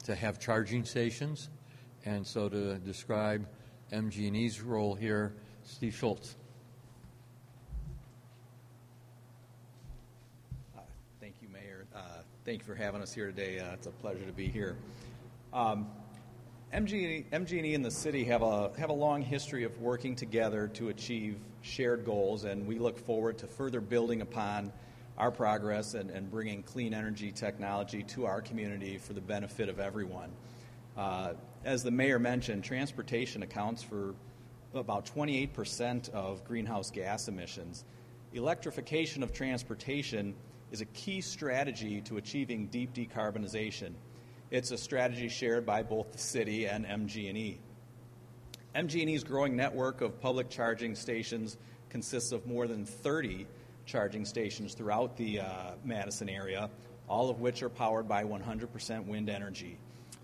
to 0.06 0.16
have 0.16 0.40
charging 0.40 0.86
stations. 0.86 1.50
And 2.04 2.26
so, 2.26 2.50
to 2.50 2.80
describe 2.80 3.48
MG&E's 3.94 4.60
role 4.60 4.96
here, 4.96 5.36
Steve 5.66 5.94
Schultz. 5.94 6.36
Thank 11.20 11.36
you, 11.44 11.50
Mayor. 11.50 11.86
Uh, 11.96 12.00
thank 12.44 12.62
you 12.62 12.66
for 12.66 12.74
having 12.74 13.04
us 13.04 13.14
here 13.14 13.28
today. 13.28 13.60
Uh, 13.60 13.74
it's 13.74 13.86
a 13.86 13.92
pleasure 13.92 14.26
to 14.26 14.34
be 14.34 14.48
here. 14.48 14.78
Um, 15.54 15.88
MG&E, 16.74 17.26
MG&E 17.34 17.76
and 17.76 17.84
the 17.84 17.92
city 17.92 18.24
have 18.24 18.42
a 18.42 18.72
have 18.78 18.90
a 18.90 18.94
long 18.94 19.22
history 19.22 19.66
of 19.66 19.78
working 19.82 20.16
together 20.16 20.70
to 20.70 20.88
achieve 20.88 21.38
shared 21.62 22.06
goals, 22.06 22.46
and 22.46 22.66
we 22.66 22.80
look 22.80 22.98
forward 22.98 23.38
to 23.40 23.48
further 23.48 23.82
building 23.82 24.22
upon 24.22 24.72
our 25.18 25.30
progress 25.30 25.94
and, 25.94 26.10
and 26.10 26.32
bringing 26.32 26.64
clean 26.64 26.94
energy 26.94 27.32
technology 27.34 28.04
to 28.04 28.26
our 28.26 28.42
community 28.42 28.98
for 28.98 29.12
the 29.12 29.20
benefit 29.20 29.68
of 29.68 29.80
everyone. 29.80 30.32
Uh, 30.96 31.34
as 31.66 31.84
the 31.84 31.92
mayor 31.92 32.18
mentioned, 32.18 32.64
transportation 32.64 33.44
accounts 33.44 33.84
for 33.84 34.16
about 34.74 35.06
28% 35.06 36.10
of 36.12 36.44
greenhouse 36.46 36.90
gas 36.90 37.28
emissions. 37.28 37.84
Electrification 38.34 39.22
of 39.22 39.34
transportation 39.34 40.34
is 40.72 40.80
a 40.80 40.86
key 40.86 41.20
strategy 41.20 42.00
to 42.00 42.16
achieving 42.16 42.68
deep 42.68 42.94
decarbonization. 42.94 43.92
It's 44.52 44.72
a 44.72 44.78
strategy 44.78 45.30
shared 45.30 45.66
by 45.66 45.82
both 45.82 46.12
the 46.12 46.18
city 46.18 46.68
and 46.68 46.86
MG&E. 46.86 47.58
MG&E's 48.76 49.24
growing 49.24 49.56
network 49.56 50.02
of 50.02 50.20
public 50.20 50.50
charging 50.50 50.94
stations 50.94 51.56
consists 51.88 52.34
of 52.34 52.46
more 52.46 52.68
than 52.68 52.84
30 52.84 53.48
charging 53.86 54.26
stations 54.26 54.74
throughout 54.74 55.16
the 55.16 55.40
uh, 55.40 55.46
Madison 55.86 56.28
area, 56.28 56.70
all 57.08 57.30
of 57.30 57.40
which 57.40 57.64
are 57.64 57.70
powered 57.70 58.10
by 58.10 58.26
100% 58.26 59.06
wind 59.06 59.30
energy. 59.30 59.78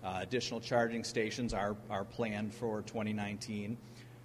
Uh, 0.04 0.18
additional 0.20 0.60
charging 0.60 1.04
stations 1.04 1.54
are, 1.54 1.74
are 1.88 2.04
planned 2.04 2.52
for 2.52 2.82
2019. 2.82 3.78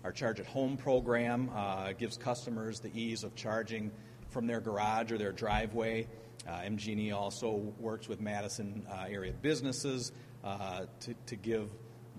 Our 0.04 0.12
Charge 0.12 0.42
at 0.42 0.46
Home 0.48 0.76
program 0.76 1.50
uh, 1.56 1.94
gives 1.94 2.18
customers 2.18 2.82
the 2.82 2.92
ease 2.94 3.24
of 3.24 3.36
charging 3.36 3.90
from 4.34 4.48
their 4.48 4.60
garage 4.60 5.12
or 5.12 5.18
their 5.18 5.32
driveway. 5.32 6.08
Uh, 6.48 6.52
MG&E 6.58 7.12
also 7.12 7.52
works 7.80 8.10
with 8.10 8.20
Madison 8.20 8.86
uh, 8.92 9.06
area 9.08 9.32
businesses 9.32 10.12
uh, 10.44 10.82
to, 11.00 11.14
to 11.28 11.36
give 11.38 11.70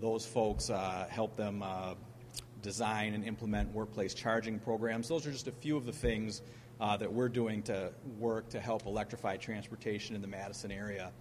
those 0.01 0.25
folks, 0.25 0.71
uh, 0.71 1.07
help 1.11 1.37
them 1.37 1.63
design 2.65 3.13
and 3.13 3.25
implement 3.25 3.73
workplace 3.75 4.15
charging 4.15 4.59
programs. 4.59 5.07
Those 5.07 5.27
are 5.27 5.31
just 5.31 5.47
a 5.47 5.53
few 5.53 5.77
of 5.77 5.85
the 5.85 5.93
things 5.93 6.41
uh, 6.81 6.97
that 6.97 7.13
we're 7.13 7.29
doing 7.29 7.63
to 7.63 7.93
work 8.19 8.49
to 8.49 8.59
help 8.59 8.87
electrify 8.87 9.37
transportation 9.37 10.17
in 10.17 10.23
the 10.23 10.27
Madison 10.27 10.73
area. 10.73 11.13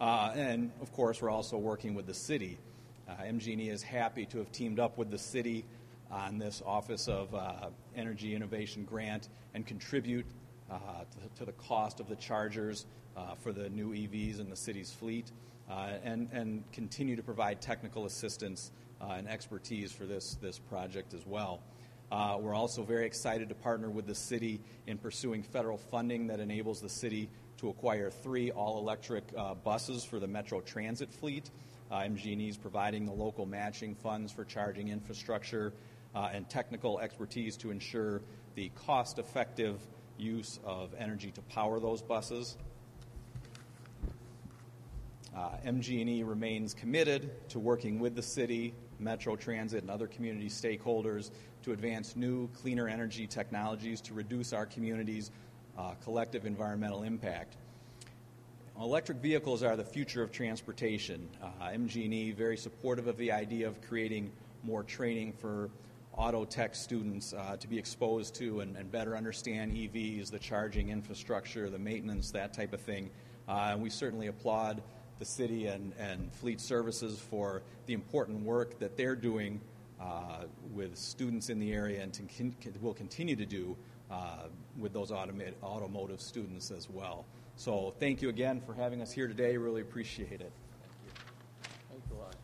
Uh, 0.00 0.32
and 0.34 0.72
of 0.80 0.90
course, 0.92 1.22
we're 1.22 1.30
also 1.30 1.58
working 1.58 1.94
with 1.94 2.06
the 2.06 2.14
city. 2.14 2.58
Uh, 3.08 3.12
MG&E 3.22 3.68
is 3.68 3.82
happy 3.82 4.24
to 4.26 4.38
have 4.38 4.50
teamed 4.50 4.80
up 4.80 4.96
with 4.96 5.10
the 5.10 5.18
city 5.18 5.64
on 6.10 6.38
this 6.38 6.62
Office 6.64 7.08
of 7.08 7.34
uh, 7.34 7.70
Energy 7.96 8.34
Innovation 8.34 8.84
grant 8.84 9.28
and 9.54 9.66
contribute 9.66 10.26
uh, 10.70 10.78
to, 11.10 11.38
to, 11.38 11.44
the 11.44 11.52
cost 11.52 12.00
of 12.00 12.08
the 12.08 12.16
chargers 12.16 12.86
uh, 13.16 13.34
for 13.34 13.52
the 13.52 13.68
new 13.70 13.90
EVs 13.92 14.40
in 14.40 14.48
the 14.48 14.56
city's 14.56 14.90
fleet, 14.90 15.30
and, 15.68 16.28
and 16.32 16.64
continue 16.72 17.16
to 17.16 17.22
provide 17.22 17.60
technical 17.60 18.06
assistance 18.06 18.70
and 19.00 19.28
expertise 19.28 19.92
for 19.92 20.04
this, 20.06 20.36
this 20.40 20.58
project 20.58 21.12
as 21.12 21.26
well. 21.26 21.60
Uh, 22.14 22.38
we're 22.38 22.54
also 22.54 22.82
very 22.82 23.06
excited 23.06 23.48
to 23.48 23.54
partner 23.56 23.90
with 23.90 24.06
the 24.06 24.14
city 24.14 24.60
in 24.86 24.98
pursuing 24.98 25.42
federal 25.42 25.76
funding 25.76 26.28
that 26.28 26.38
enables 26.38 26.80
the 26.80 26.88
city 26.88 27.28
to 27.56 27.68
acquire 27.70 28.10
three 28.10 28.50
all-electric 28.52 29.24
uh, 29.36 29.54
buses 29.54 30.04
for 30.04 30.20
the 30.20 30.26
Metro 30.26 30.60
Transit 30.60 31.12
fleet. 31.12 31.50
Uh, 31.90 32.00
MG&E 32.00 32.48
is 32.48 32.56
providing 32.56 33.04
the 33.04 33.12
local 33.12 33.46
matching 33.46 33.94
funds 33.94 34.30
for 34.30 34.44
charging 34.44 34.88
infrastructure 34.88 35.72
uh, 36.14 36.30
and 36.32 36.48
technical 36.48 37.00
expertise 37.00 37.56
to 37.56 37.70
ensure 37.70 38.22
the 38.54 38.70
cost-effective 38.86 39.80
use 40.18 40.60
of 40.64 40.94
energy 40.98 41.30
to 41.32 41.40
power 41.42 41.80
those 41.80 42.00
buses. 42.02 42.56
Uh, 45.36 45.50
MG&E 45.66 46.22
remains 46.22 46.74
committed 46.74 47.48
to 47.48 47.58
working 47.58 47.98
with 47.98 48.14
the 48.14 48.22
city, 48.22 48.72
Metro 49.00 49.34
Transit, 49.34 49.82
and 49.82 49.90
other 49.90 50.06
community 50.06 50.48
stakeholders 50.48 51.32
to 51.62 51.72
advance 51.72 52.14
new, 52.14 52.48
cleaner 52.48 52.86
energy 52.86 53.26
technologies 53.26 54.00
to 54.02 54.14
reduce 54.14 54.52
our 54.52 54.66
community's 54.66 55.32
uh, 55.76 55.94
collective 56.04 56.46
environmental 56.46 57.02
impact. 57.02 57.56
Electric 58.80 59.18
vehicles 59.18 59.62
are 59.62 59.76
the 59.76 59.84
future 59.84 60.22
of 60.22 60.30
transportation. 60.30 61.28
Uh, 61.42 61.68
MG&E 61.68 62.32
very 62.32 62.56
supportive 62.56 63.08
of 63.08 63.16
the 63.16 63.32
idea 63.32 63.66
of 63.66 63.80
creating 63.82 64.30
more 64.62 64.82
training 64.82 65.32
for 65.32 65.70
auto 66.16 66.44
tech 66.44 66.74
students 66.74 67.32
uh, 67.32 67.56
to 67.56 67.68
be 67.68 67.78
exposed 67.78 68.34
to 68.36 68.60
and, 68.60 68.76
and, 68.76 68.90
better 68.90 69.16
understand 69.16 69.72
EVs, 69.72 70.30
the 70.30 70.38
charging 70.38 70.90
infrastructure, 70.90 71.68
the 71.68 71.78
maintenance, 71.78 72.30
that 72.30 72.52
type 72.52 72.72
of 72.72 72.80
thing. 72.80 73.10
Uh, 73.48 73.70
and 73.72 73.82
we 73.82 73.90
certainly 73.90 74.28
applaud 74.28 74.82
the 75.18 75.24
city 75.24 75.66
and, 75.66 75.92
and 75.98 76.32
fleet 76.32 76.60
services 76.60 77.18
for 77.18 77.62
the 77.86 77.92
important 77.92 78.44
work 78.44 78.78
that 78.78 78.96
they're 78.96 79.16
doing 79.16 79.60
uh, 80.00 80.44
with 80.72 80.96
students 80.96 81.50
in 81.50 81.58
the 81.58 81.72
area 81.72 82.02
and 82.02 82.18
con- 82.36 82.54
will 82.80 82.94
continue 82.94 83.36
to 83.36 83.46
do 83.46 83.76
uh, 84.10 84.44
with 84.78 84.92
those 84.92 85.10
automotive 85.10 86.20
students 86.20 86.70
as 86.70 86.88
well. 86.90 87.24
So 87.56 87.94
thank 88.00 88.20
you 88.20 88.28
again 88.28 88.60
for 88.66 88.74
having 88.74 89.00
us 89.00 89.12
here 89.12 89.28
today. 89.28 89.56
Really 89.56 89.82
appreciate 89.82 90.40
it. 90.40 90.52
Thanks 91.90 92.10
a 92.10 92.14
lot. 92.14 92.34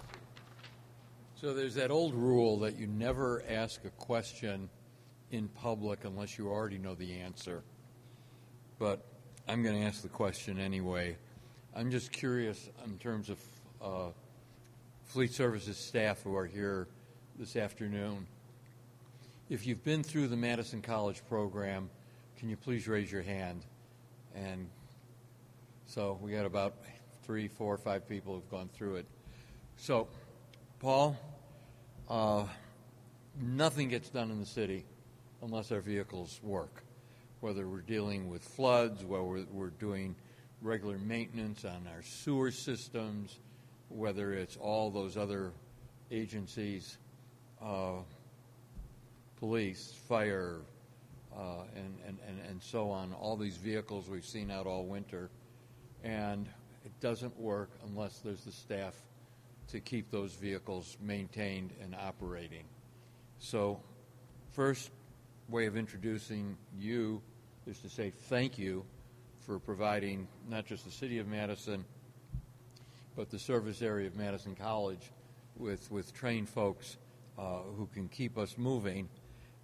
So 1.40 1.54
there's 1.54 1.76
that 1.76 1.90
old 1.90 2.12
rule 2.12 2.59
that 2.59 2.76
you 2.76 2.87
never 2.87 3.42
ask 3.49 3.87
a 3.87 3.90
question 3.92 4.68
in 5.30 5.49
public 5.49 6.04
unless 6.04 6.37
you 6.37 6.50
already 6.50 6.76
know 6.76 6.94
the 6.94 7.18
answer. 7.18 7.62
But 8.78 9.06
I'm 9.49 9.62
going 9.62 9.80
to 9.80 9.87
ask 9.87 10.02
the 10.02 10.11
question 10.11 10.59
anyway. 10.59 11.16
I'm 11.75 11.90
just 11.90 12.12
curious 12.12 12.68
in 12.85 12.99
terms 12.99 13.30
of 13.30 13.38
uh, 13.80 14.11
Fleet 15.04 15.32
Services 15.32 15.78
staff 15.78 16.20
who 16.23 16.37
are 16.37 16.44
here 16.44 16.88
this 17.38 17.56
afternoon. 17.56 18.26
If 19.49 19.66
you've 19.66 19.82
been 19.82 20.02
through 20.02 20.28
the 20.28 20.37
Madison 20.37 20.82
College 20.82 21.23
program, 21.26 21.88
can 22.37 22.50
you 22.50 22.56
please 22.59 22.87
raise 22.87 23.11
your 23.11 23.23
hand? 23.23 23.64
And 24.35 24.68
so 25.87 26.18
we 26.20 26.32
got 26.32 26.44
about 26.44 26.75
three, 27.23 27.49
four, 27.49 27.78
five 27.78 28.06
people 28.06 28.35
who've 28.35 28.50
gone 28.50 28.68
through 28.75 28.97
it. 28.97 29.06
So, 29.78 30.06
Paul, 30.80 31.16
uh, 32.11 32.45
nothing 33.40 33.88
gets 33.88 34.11
done 34.11 34.31
in 34.31 34.40
the 34.40 34.47
city 34.47 34.85
unless 35.43 35.71
our 35.71 35.81
vehicles 35.81 36.40
work. 36.43 36.83
Whether 37.40 37.67
we're 37.67 37.81
dealing 37.81 38.29
with 38.29 38.43
floods, 38.43 39.05
whether 39.05 39.23
we're, 39.23 39.45
we're 39.52 39.71
doing 39.71 40.17
regular 40.61 40.99
maintenance 40.99 41.64
on 41.64 41.87
our 41.95 42.02
sewer 42.02 42.50
systems, 42.50 43.38
whether 43.88 44.35
it's 44.35 44.57
all 44.57 44.90
those 44.90 45.17
other 45.17 45.52
agencies, 46.11 46.99
uh, 47.62 48.00
police, 49.38 49.95
fire, 50.09 50.57
uh, 51.35 51.62
and, 51.76 51.97
and, 52.07 52.19
and, 52.29 52.38
and 52.49 52.62
so 52.62 52.90
on, 52.90 53.14
all 53.14 53.37
these 53.37 53.57
vehicles 53.57 54.09
we've 54.09 54.26
seen 54.26 54.50
out 54.50 54.67
all 54.67 54.85
winter. 54.85 55.31
And 56.02 56.47
it 56.85 56.93
doesn't 57.00 57.38
work 57.38 57.71
unless 57.87 58.19
there's 58.19 58.45
the 58.45 58.52
staff 58.52 58.95
to 59.73 59.81
keep 59.81 60.11
those 60.11 60.35
vehicles 60.35 60.97
maintained 61.00 61.73
and 61.83 61.95
operating. 61.95 62.65
So, 63.39 63.81
first 64.53 64.91
way 65.49 65.67
of 65.67 65.77
introducing 65.77 66.57
you 66.79 67.23
is 67.67 67.79
to 67.81 67.89
say 67.89 68.11
thank 68.11 68.59
you 68.59 68.85
for 69.41 69.59
providing 69.59 70.29
not 70.49 70.67
just 70.67 70.85
the 70.85 70.91
city 70.91 71.19
of 71.19 71.27
Madison, 71.27 71.85
but 73.17 73.31
the 73.31 73.39
service 73.39 73.83
area 73.83 74.07
of 74.07 74.17
Madison 74.17 74.55
College 74.55 75.11
with, 75.57 75.91
with 75.91 76.12
trained 76.12 76.49
folks 76.49 76.97
uh, 77.39 77.59
who 77.77 77.89
can 77.93 78.09
keep 78.09 78.39
us 78.39 78.57
moving. 78.59 79.09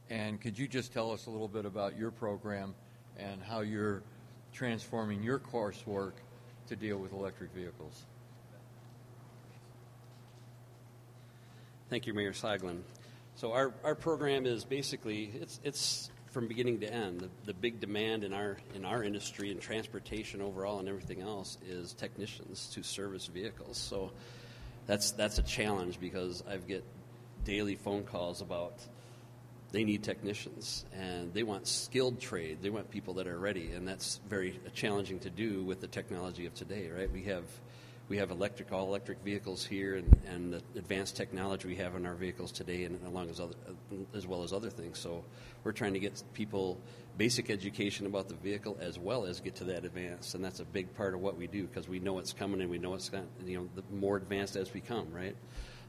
And 0.09 0.41
could 0.41 0.59
you 0.59 0.69
just 0.69 0.93
tell 0.93 1.11
us 1.13 1.27
a 1.27 1.31
little 1.31 1.49
bit 1.49 1.65
about 1.65 1.99
your 1.99 2.11
program 2.11 2.75
and 3.19 3.43
how 3.43 3.61
you're 3.61 4.03
transforming 4.53 5.23
your 5.23 5.39
coursework 5.39 6.13
to 6.69 6.77
deal 6.77 6.99
with 6.99 7.13
electric 7.13 7.53
vehicles? 7.53 8.07
Thank 11.88 12.09
you, 12.09 12.14
Mayor 12.14 12.33
Soglin. 12.33 12.81
So 13.37 13.52
our, 13.52 13.73
our 13.85 13.95
program 13.95 14.45
is 14.45 14.64
basically 14.64 15.31
it's 15.40 15.61
it's 15.62 16.11
from 16.33 16.49
beginning 16.49 16.81
to 16.81 16.93
end. 16.93 17.21
The, 17.21 17.28
the 17.45 17.55
big 17.55 17.78
demand 17.78 18.25
in 18.25 18.33
our 18.33 18.57
in 18.75 18.85
our 18.85 19.05
industry 19.05 19.52
and 19.52 19.61
transportation 19.61 20.43
overall 20.43 20.81
and 20.81 20.88
everything 20.88 21.23
else 21.23 21.59
is 21.69 21.93
technicians 21.93 22.69
to 22.75 22.83
service 22.83 23.26
vehicles. 23.26 23.78
So 23.78 24.11
that's 24.87 25.12
that's 25.12 25.38
a 25.38 25.43
challenge 25.43 26.00
because 26.00 26.43
I 26.50 26.57
get 26.57 26.83
daily 27.45 27.76
phone 27.76 28.02
calls 28.02 28.40
about 28.40 28.75
they 29.71 29.85
need 29.85 30.02
technicians 30.02 30.85
and 30.93 31.33
they 31.33 31.45
want 31.45 31.69
skilled 31.69 32.21
trade. 32.21 32.59
They 32.62 32.71
want 32.71 32.90
people 32.90 33.14
that 33.14 33.28
are 33.28 33.38
ready, 33.38 33.71
and 33.73 33.87
that's 33.87 34.21
very 34.28 34.59
challenging 34.75 35.21
to 35.21 35.31
do 35.31 35.62
with 35.62 35.81
the 35.81 35.87
technology 35.87 36.47
of 36.47 36.55
today. 36.55 36.90
Right? 36.90 37.12
We 37.12 37.23
have 37.25 37.45
we 38.09 38.17
have 38.19 38.31
electric 38.31 38.73
all 38.73 38.87
electric 38.87 39.19
vehicles 39.23 39.65
here 39.65 39.97
and, 39.97 40.17
and 40.29 40.53
the 40.53 40.63
advanced 40.79 41.17
technology 41.17 41.67
we 41.67 41.77
have 41.77 41.97
in 41.97 42.07
our 42.07 42.15
vehicles 42.15 42.53
today 42.53 42.85
and 42.85 43.05
along 43.07 43.31
as 43.31 43.41
other 43.41 43.55
as 44.15 44.27
well 44.27 44.43
as 44.43 44.53
other 44.53 44.71
things. 44.71 44.99
So 44.99 45.25
we're 45.65 45.73
trying 45.73 45.95
to 45.95 45.99
get 45.99 46.23
people 46.33 46.79
basic 47.19 47.51
education 47.51 48.07
about 48.07 48.29
the 48.29 48.35
vehicle 48.35 48.77
as 48.81 48.99
well 48.99 49.25
as 49.25 49.41
get 49.41 49.57
to 49.57 49.65
that 49.65 49.85
advanced. 49.85 50.35
And 50.35 50.45
that's 50.45 50.61
a 50.61 50.65
big 50.65 50.95
part 50.95 51.15
of 51.15 51.21
what 51.21 51.37
we 51.37 51.47
do 51.47 51.67
because 51.67 51.89
we 51.89 51.99
know 51.99 52.19
it's 52.19 52.33
coming 52.33 52.61
and 52.61 52.71
we 52.71 52.79
know 52.79 52.95
it's 52.95 53.09
got 53.09 53.25
you 53.45 53.59
know 53.59 53.69
the 53.75 53.83
more 53.95 54.17
advanced 54.17 54.57
as 54.57 54.73
we 54.73 54.81
come 54.81 55.13
right? 55.13 55.37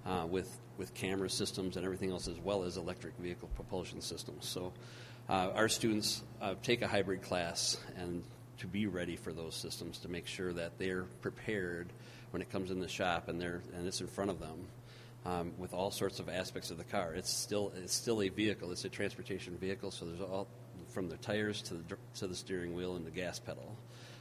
Uh, 0.05 0.25
with 0.25 0.57
with 0.77 0.93
camera 0.93 1.29
systems 1.29 1.75
and 1.75 1.85
everything 1.85 2.11
else 2.11 2.27
as 2.27 2.39
well 2.39 2.63
as 2.63 2.77
electric 2.77 3.15
vehicle 3.17 3.49
propulsion 3.55 4.01
systems. 4.01 4.47
So 4.47 4.73
uh, 5.29 5.51
our 5.53 5.69
students 5.69 6.23
uh, 6.41 6.55
take 6.63 6.81
a 6.81 6.87
hybrid 6.87 7.21
class 7.21 7.77
and 7.97 8.23
to 8.59 8.67
be 8.67 8.87
ready 8.87 9.15
for 9.15 9.31
those 9.31 9.55
systems 9.55 9.99
to 9.99 10.09
make 10.09 10.27
sure 10.27 10.53
that 10.53 10.77
they're 10.77 11.05
prepared 11.21 11.87
when 12.31 12.41
it 12.41 12.49
comes 12.49 12.71
in 12.71 12.79
the 12.79 12.87
shop 12.87 13.27
and 13.27 13.39
they're 13.39 13.61
and 13.75 13.87
it's 13.87 14.01
in 14.01 14.07
front 14.07 14.29
of 14.29 14.39
them 14.39 14.67
um, 15.25 15.51
with 15.57 15.73
all 15.73 15.91
sorts 15.91 16.19
of 16.19 16.29
aspects 16.29 16.71
of 16.71 16.77
the 16.77 16.83
car. 16.83 17.13
It's 17.13 17.31
still 17.31 17.71
it's 17.75 17.93
still 17.93 18.21
a 18.21 18.29
vehicle. 18.29 18.71
It's 18.71 18.85
a 18.85 18.89
transportation 18.89 19.57
vehicle. 19.57 19.91
So 19.91 20.05
there's 20.05 20.21
all 20.21 20.47
from 20.89 21.09
the 21.09 21.17
tires 21.17 21.61
to 21.63 21.75
the 21.75 21.97
to 22.15 22.27
the 22.27 22.35
steering 22.35 22.73
wheel 22.73 22.95
and 22.95 23.05
the 23.05 23.11
gas 23.11 23.39
pedal. 23.39 23.75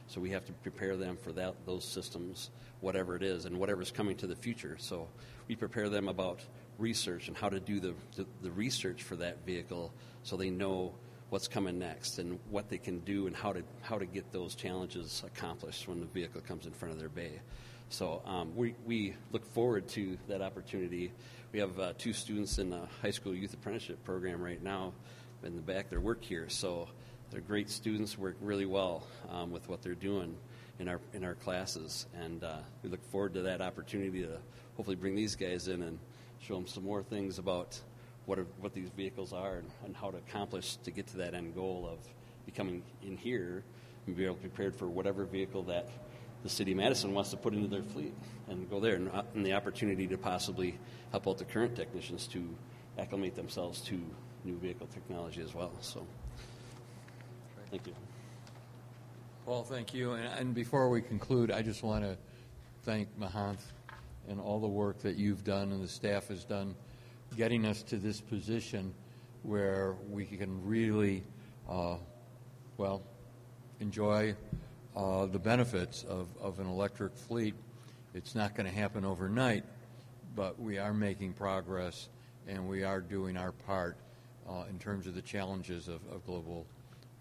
So 0.08 0.20
we 0.20 0.30
have 0.30 0.44
to 0.46 0.52
prepare 0.52 0.96
them 0.96 1.16
for 1.16 1.32
that 1.32 1.54
those 1.64 1.84
systems, 1.84 2.50
whatever 2.80 3.16
it 3.16 3.22
is, 3.22 3.44
and 3.44 3.58
whatever's 3.58 3.90
coming 3.90 4.16
to 4.16 4.26
the 4.26 4.36
future. 4.36 4.76
So 4.78 5.08
we 5.48 5.56
prepare 5.56 5.88
them 5.88 6.08
about 6.08 6.40
research 6.78 7.28
and 7.28 7.36
how 7.36 7.48
to 7.48 7.58
do 7.58 7.80
the, 7.80 7.94
the, 8.16 8.26
the 8.42 8.50
research 8.50 9.02
for 9.02 9.16
that 9.16 9.44
vehicle 9.46 9.92
so 10.22 10.36
they 10.36 10.50
know 10.50 10.92
what's 11.30 11.48
coming 11.48 11.78
next 11.78 12.18
and 12.18 12.38
what 12.50 12.68
they 12.68 12.78
can 12.78 13.00
do 13.00 13.26
and 13.26 13.34
how 13.34 13.52
to 13.52 13.62
how 13.82 13.98
to 13.98 14.06
get 14.06 14.32
those 14.32 14.54
challenges 14.54 15.22
accomplished 15.26 15.88
when 15.88 16.00
the 16.00 16.06
vehicle 16.06 16.40
comes 16.40 16.66
in 16.66 16.72
front 16.72 16.94
of 16.94 17.00
their 17.00 17.08
bay. 17.08 17.40
So 17.88 18.20
um, 18.26 18.52
we, 18.56 18.74
we 18.84 19.14
look 19.30 19.44
forward 19.52 19.86
to 19.90 20.18
that 20.28 20.42
opportunity. 20.42 21.12
We 21.52 21.60
have 21.60 21.78
uh, 21.78 21.92
two 21.96 22.12
students 22.12 22.58
in 22.58 22.70
the 22.70 22.80
high 23.00 23.12
school 23.12 23.32
youth 23.32 23.54
apprenticeship 23.54 24.02
program 24.04 24.42
right 24.42 24.62
now 24.62 24.92
in 25.44 25.54
the 25.54 25.62
back. 25.62 25.88
They 25.88 25.96
work 25.96 26.24
here, 26.24 26.48
so 26.48 26.88
they're 27.30 27.40
great 27.40 27.70
students. 27.70 28.18
Work 28.18 28.36
really 28.40 28.66
well 28.66 29.06
um, 29.30 29.52
with 29.52 29.68
what 29.68 29.82
they're 29.82 29.94
doing 29.94 30.36
in 30.78 30.88
our 30.88 31.00
in 31.14 31.24
our 31.24 31.34
classes, 31.34 32.06
and 32.20 32.42
uh, 32.42 32.58
we 32.82 32.90
look 32.90 33.04
forward 33.10 33.34
to 33.34 33.42
that 33.42 33.60
opportunity 33.60 34.22
to 34.22 34.38
hopefully 34.76 34.96
bring 34.96 35.14
these 35.14 35.36
guys 35.36 35.68
in 35.68 35.82
and 35.82 35.98
show 36.40 36.54
them 36.54 36.66
some 36.66 36.84
more 36.84 37.02
things 37.02 37.38
about 37.38 37.80
what 38.26 38.38
are, 38.38 38.46
what 38.60 38.74
these 38.74 38.88
vehicles 38.90 39.32
are 39.32 39.56
and, 39.56 39.70
and, 39.84 39.96
how 39.96 40.10
to 40.10 40.18
accomplish 40.18 40.76
to 40.76 40.90
get 40.90 41.06
to 41.06 41.16
that 41.16 41.32
end 41.34 41.54
goal 41.54 41.88
of 41.90 41.98
becoming 42.44 42.82
in 43.02 43.16
here 43.16 43.62
and 44.06 44.16
be 44.16 44.24
able 44.24 44.34
to 44.34 44.40
prepared 44.40 44.74
for 44.74 44.86
whatever 44.86 45.24
vehicle 45.24 45.62
that 45.62 45.88
the 46.42 46.48
city 46.48 46.72
of 46.72 46.76
Madison 46.76 47.14
wants 47.14 47.30
to 47.30 47.36
put 47.36 47.54
into 47.54 47.68
their 47.68 47.82
fleet 47.82 48.14
and 48.48 48.68
go 48.70 48.78
there, 48.78 48.96
and, 48.96 49.10
uh, 49.10 49.22
and 49.34 49.44
the 49.44 49.52
opportunity 49.52 50.06
to 50.06 50.18
possibly 50.18 50.78
help 51.10 51.26
out 51.26 51.38
the 51.38 51.44
current 51.44 51.74
technicians 51.74 52.26
to 52.26 52.48
acclimate 52.98 53.34
themselves 53.34 53.80
to 53.80 54.00
new 54.44 54.56
vehicle 54.58 54.86
technology 54.92 55.42
as 55.42 55.54
well. 55.54 55.72
So, 55.80 56.06
thank 57.70 57.86
you. 57.86 57.94
Paul, 59.44 59.64
thank 59.64 59.94
you. 59.94 60.12
And, 60.12 60.26
and 60.38 60.54
before 60.54 60.88
we 60.88 61.02
conclude, 61.02 61.50
I 61.50 61.62
just 61.62 61.82
want 61.82 62.04
to 62.04 62.16
thank 62.82 63.08
Mahanth 63.18 63.64
and 64.28 64.40
all 64.40 64.60
the 64.60 64.68
work 64.68 65.00
that 65.00 65.16
you've 65.16 65.44
done 65.44 65.72
and 65.72 65.82
the 65.82 65.88
staff 65.88 66.28
has 66.28 66.44
done 66.44 66.74
getting 67.34 67.64
us 67.66 67.82
to 67.84 67.96
this 67.96 68.20
position 68.20 68.94
where 69.42 69.94
we 70.10 70.24
can 70.24 70.64
really, 70.64 71.22
uh, 71.68 71.96
well, 72.76 73.02
enjoy 73.80 74.34
uh, 74.96 75.26
the 75.26 75.38
benefits 75.38 76.04
of, 76.04 76.28
of 76.40 76.58
an 76.60 76.66
electric 76.66 77.16
fleet. 77.16 77.54
It's 78.14 78.34
not 78.34 78.54
going 78.54 78.68
to 78.68 78.74
happen 78.74 79.04
overnight, 79.04 79.64
but 80.34 80.60
we 80.60 80.78
are 80.78 80.94
making 80.94 81.34
progress 81.34 82.08
and 82.48 82.68
we 82.68 82.84
are 82.84 83.00
doing 83.00 83.36
our 83.36 83.52
part 83.52 83.96
uh, 84.48 84.64
in 84.70 84.78
terms 84.78 85.06
of 85.06 85.14
the 85.14 85.22
challenges 85.22 85.88
of, 85.88 86.00
of 86.10 86.24
global, 86.26 86.66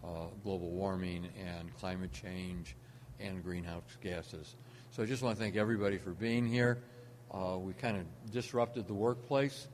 uh, 0.03 0.27
global 0.43 0.69
warming 0.69 1.27
and 1.39 1.75
climate 1.77 2.11
change 2.11 2.75
and 3.19 3.43
greenhouse 3.43 3.97
gases. 4.01 4.55
So 4.91 5.03
I 5.03 5.05
just 5.05 5.23
want 5.23 5.37
to 5.37 5.43
thank 5.43 5.55
everybody 5.55 5.97
for 5.97 6.11
being 6.11 6.47
here. 6.47 6.79
Uh, 7.31 7.57
we 7.57 7.73
kind 7.73 7.97
of 7.97 8.31
disrupted 8.31 8.87
the 8.87 8.93
workplace, 8.93 9.67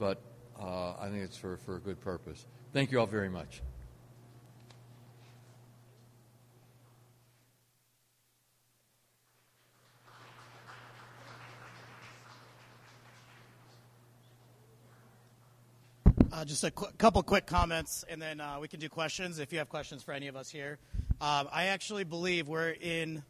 but 0.00 0.18
uh, 0.58 0.94
I 0.98 1.08
think 1.10 1.22
it's 1.22 1.36
for, 1.36 1.58
for 1.58 1.76
a 1.76 1.78
good 1.78 2.00
purpose. 2.00 2.46
Thank 2.72 2.90
you 2.90 2.98
all 2.98 3.06
very 3.06 3.28
much. 3.28 3.62
Uh, 16.32 16.44
just 16.44 16.64
a 16.64 16.70
qu- 16.70 16.86
couple 16.96 17.22
quick 17.22 17.44
comments, 17.44 18.04
and 18.08 18.22
then 18.22 18.40
uh, 18.40 18.56
we 18.58 18.68
can 18.68 18.80
do 18.80 18.88
questions 18.88 19.38
if 19.38 19.52
you 19.52 19.58
have 19.58 19.68
questions 19.68 20.02
for 20.02 20.12
any 20.12 20.28
of 20.28 20.36
us 20.36 20.48
here. 20.48 20.78
Um, 21.20 21.48
I 21.52 21.66
actually 21.66 22.04
believe 22.04 22.48
we're 22.48 22.70
in 22.70 23.22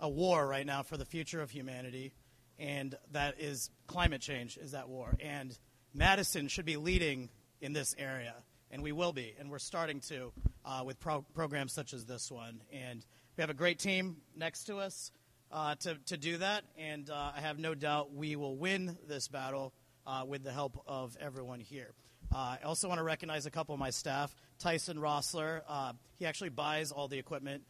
a 0.00 0.08
war 0.08 0.44
right 0.48 0.66
now 0.66 0.82
for 0.82 0.96
the 0.96 1.04
future 1.04 1.40
of 1.40 1.50
humanity, 1.50 2.12
and 2.58 2.96
that 3.12 3.38
is 3.38 3.70
climate 3.86 4.22
change 4.22 4.56
is 4.56 4.72
that 4.72 4.88
war. 4.88 5.14
And 5.20 5.56
Madison 5.96 6.46
should 6.48 6.66
be 6.66 6.76
leading 6.76 7.30
in 7.62 7.72
this 7.72 7.94
area, 7.98 8.34
and 8.70 8.82
we 8.82 8.92
will 8.92 9.14
be, 9.14 9.34
and 9.40 9.50
we're 9.50 9.58
starting 9.58 10.00
to 10.00 10.30
uh, 10.62 10.82
with 10.84 11.00
pro- 11.00 11.22
programs 11.34 11.72
such 11.72 11.94
as 11.94 12.04
this 12.04 12.30
one. 12.30 12.60
And 12.70 13.02
we 13.36 13.40
have 13.40 13.48
a 13.48 13.54
great 13.54 13.78
team 13.78 14.18
next 14.36 14.64
to 14.64 14.76
us 14.76 15.10
uh, 15.50 15.74
to, 15.76 15.96
to 16.06 16.18
do 16.18 16.36
that, 16.36 16.64
and 16.76 17.08
uh, 17.08 17.32
I 17.34 17.40
have 17.40 17.58
no 17.58 17.74
doubt 17.74 18.12
we 18.12 18.36
will 18.36 18.58
win 18.58 18.98
this 19.08 19.28
battle 19.28 19.72
uh, 20.06 20.24
with 20.26 20.44
the 20.44 20.52
help 20.52 20.82
of 20.86 21.16
everyone 21.18 21.60
here. 21.60 21.94
Uh, 22.30 22.58
I 22.60 22.66
also 22.66 22.88
want 22.88 22.98
to 22.98 23.04
recognize 23.04 23.46
a 23.46 23.50
couple 23.50 23.72
of 23.72 23.78
my 23.78 23.90
staff. 23.90 24.36
Tyson 24.58 24.98
Rossler, 24.98 25.62
uh, 25.66 25.94
he 26.18 26.26
actually 26.26 26.50
buys 26.50 26.92
all 26.92 27.08
the 27.08 27.18
equipment, 27.18 27.62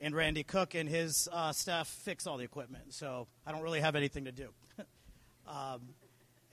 and 0.00 0.16
Randy 0.16 0.42
Cook 0.42 0.74
and 0.74 0.88
his 0.88 1.28
staff 1.52 1.86
fix 1.86 2.26
all 2.26 2.38
the 2.38 2.44
equipment. 2.44 2.92
So 2.92 3.28
I 3.46 3.52
don't 3.52 3.62
really 3.62 3.80
have 3.80 3.94
anything 3.94 4.24
to 4.24 4.32
do. 4.32 4.48
um, 5.46 5.82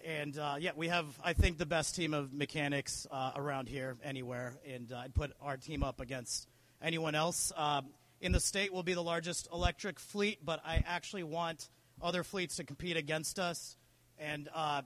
And 0.06 0.38
uh, 0.38 0.58
yeah, 0.60 0.72
we 0.76 0.90
have, 0.90 1.08
I 1.24 1.34
think, 1.34 1.58
the 1.58 1.66
best 1.66 1.96
team 1.96 2.14
of 2.14 2.32
mechanics 2.32 3.08
uh, 3.10 3.32
around 3.36 3.68
here 3.68 3.98
anywhere. 4.04 4.54
And 4.72 4.92
uh, 4.92 4.98
I'd 4.98 5.16
put 5.16 5.32
our 5.42 5.58
team 5.58 5.82
up 5.82 6.00
against 6.00 6.48
anyone 6.80 7.16
else. 7.16 7.52
Um, 7.58 7.88
in 8.22 8.32
the 8.32 8.40
state, 8.40 8.72
we'll 8.72 8.84
be 8.84 8.94
the 8.94 9.02
largest 9.02 9.48
electric 9.52 10.00
fleet, 10.00 10.46
but 10.46 10.62
I 10.64 10.84
actually 10.86 11.24
want 11.24 11.70
other 12.04 12.24
fleets 12.24 12.58
to 12.58 12.64
compete 12.64 12.98
against 12.98 13.40
us. 13.40 13.78
And 14.20 14.48
uh, 14.54 14.84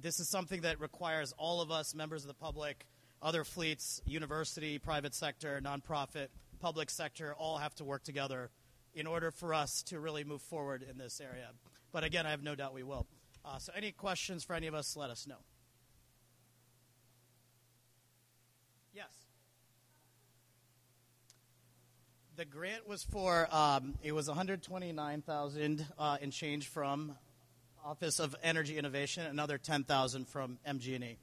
this 0.00 0.18
is 0.20 0.30
something 0.30 0.62
that 0.62 0.80
requires 0.80 1.34
all 1.36 1.60
of 1.60 1.70
us, 1.70 1.94
members 1.94 2.22
of 2.22 2.28
the 2.28 2.34
public, 2.34 2.86
other 3.20 3.44
fleets, 3.44 4.00
university, 4.06 4.78
private 4.78 5.14
sector, 5.14 5.60
nonprofit, 5.62 6.28
public 6.60 6.88
sector, 6.88 7.34
all 7.34 7.58
have 7.58 7.74
to 7.74 7.84
work 7.84 8.04
together 8.04 8.50
in 8.94 9.06
order 9.06 9.30
for 9.30 9.52
us 9.52 9.82
to 9.82 10.00
really 10.00 10.24
move 10.24 10.40
forward 10.40 10.82
in 10.88 10.96
this 10.96 11.20
area. 11.20 11.50
But 11.92 12.04
again, 12.04 12.24
I 12.24 12.30
have 12.30 12.42
no 12.42 12.54
doubt 12.54 12.72
we 12.72 12.82
will. 12.82 13.06
Uh, 13.44 13.58
so, 13.58 13.72
any 13.76 13.92
questions 13.92 14.44
for 14.44 14.54
any 14.54 14.66
of 14.66 14.74
us, 14.74 14.96
let 14.96 15.10
us 15.10 15.26
know. 15.26 15.38
Yes. 18.94 19.08
The 22.36 22.44
grant 22.44 22.88
was 22.88 23.02
for 23.02 23.48
um, 23.50 23.94
it 24.02 24.12
was 24.12 24.28
129,000 24.28 25.86
uh, 25.98 26.18
and 26.20 26.32
change 26.32 26.68
from 26.68 27.16
Office 27.84 28.20
of 28.20 28.36
Energy 28.42 28.78
Innovation, 28.78 29.26
another 29.26 29.58
10,000 29.58 30.28
from 30.28 30.58
MG&E 30.66 31.18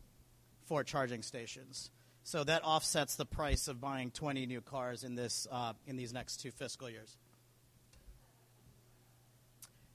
for 0.65 0.83
charging 0.83 1.23
stations. 1.23 1.89
So 2.23 2.43
that 2.43 2.63
offsets 2.63 3.15
the 3.15 3.25
price 3.25 3.67
of 3.67 3.79
buying 3.79 4.11
20 4.11 4.45
new 4.45 4.61
cars 4.61 5.03
in 5.03 5.15
this 5.15 5.47
uh, 5.51 5.73
in 5.87 5.95
these 5.95 6.13
next 6.13 6.41
two 6.41 6.51
fiscal 6.51 6.89
years. 6.89 7.17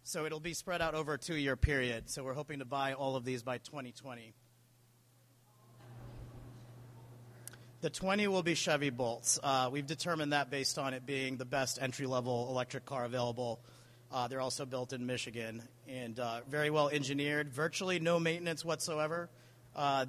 So 0.06 0.26
it'll 0.26 0.38
be 0.38 0.52
spread 0.52 0.82
out 0.82 0.94
over 0.94 1.14
a 1.14 1.18
two-year 1.18 1.56
period. 1.56 2.10
So 2.10 2.22
we're 2.22 2.34
hoping 2.34 2.58
to 2.58 2.66
buy 2.66 2.92
all 2.92 3.16
of 3.16 3.24
these 3.24 3.42
by 3.42 3.56
2020. 3.56 4.34
The 7.80 7.88
20 7.88 8.28
will 8.28 8.42
be 8.42 8.54
Chevy 8.54 8.90
Bolts. 8.90 9.40
Uh, 9.42 9.70
we've 9.72 9.86
determined 9.86 10.34
that 10.34 10.50
based 10.50 10.78
on 10.78 10.92
it 10.92 11.06
being 11.06 11.38
the 11.38 11.46
best 11.46 11.78
entry-level 11.80 12.48
electric 12.50 12.84
car 12.84 13.06
available. 13.06 13.60
Uh, 14.12 14.28
they're 14.28 14.42
also 14.42 14.66
built 14.66 14.92
in 14.92 15.06
Michigan 15.06 15.62
and 15.88 16.20
uh, 16.20 16.40
very 16.50 16.68
well 16.68 16.90
engineered. 16.90 17.50
Virtually 17.50 17.98
no 17.98 18.20
maintenance 18.20 18.62
whatsoever. 18.62 19.30
Uh, 19.74 20.04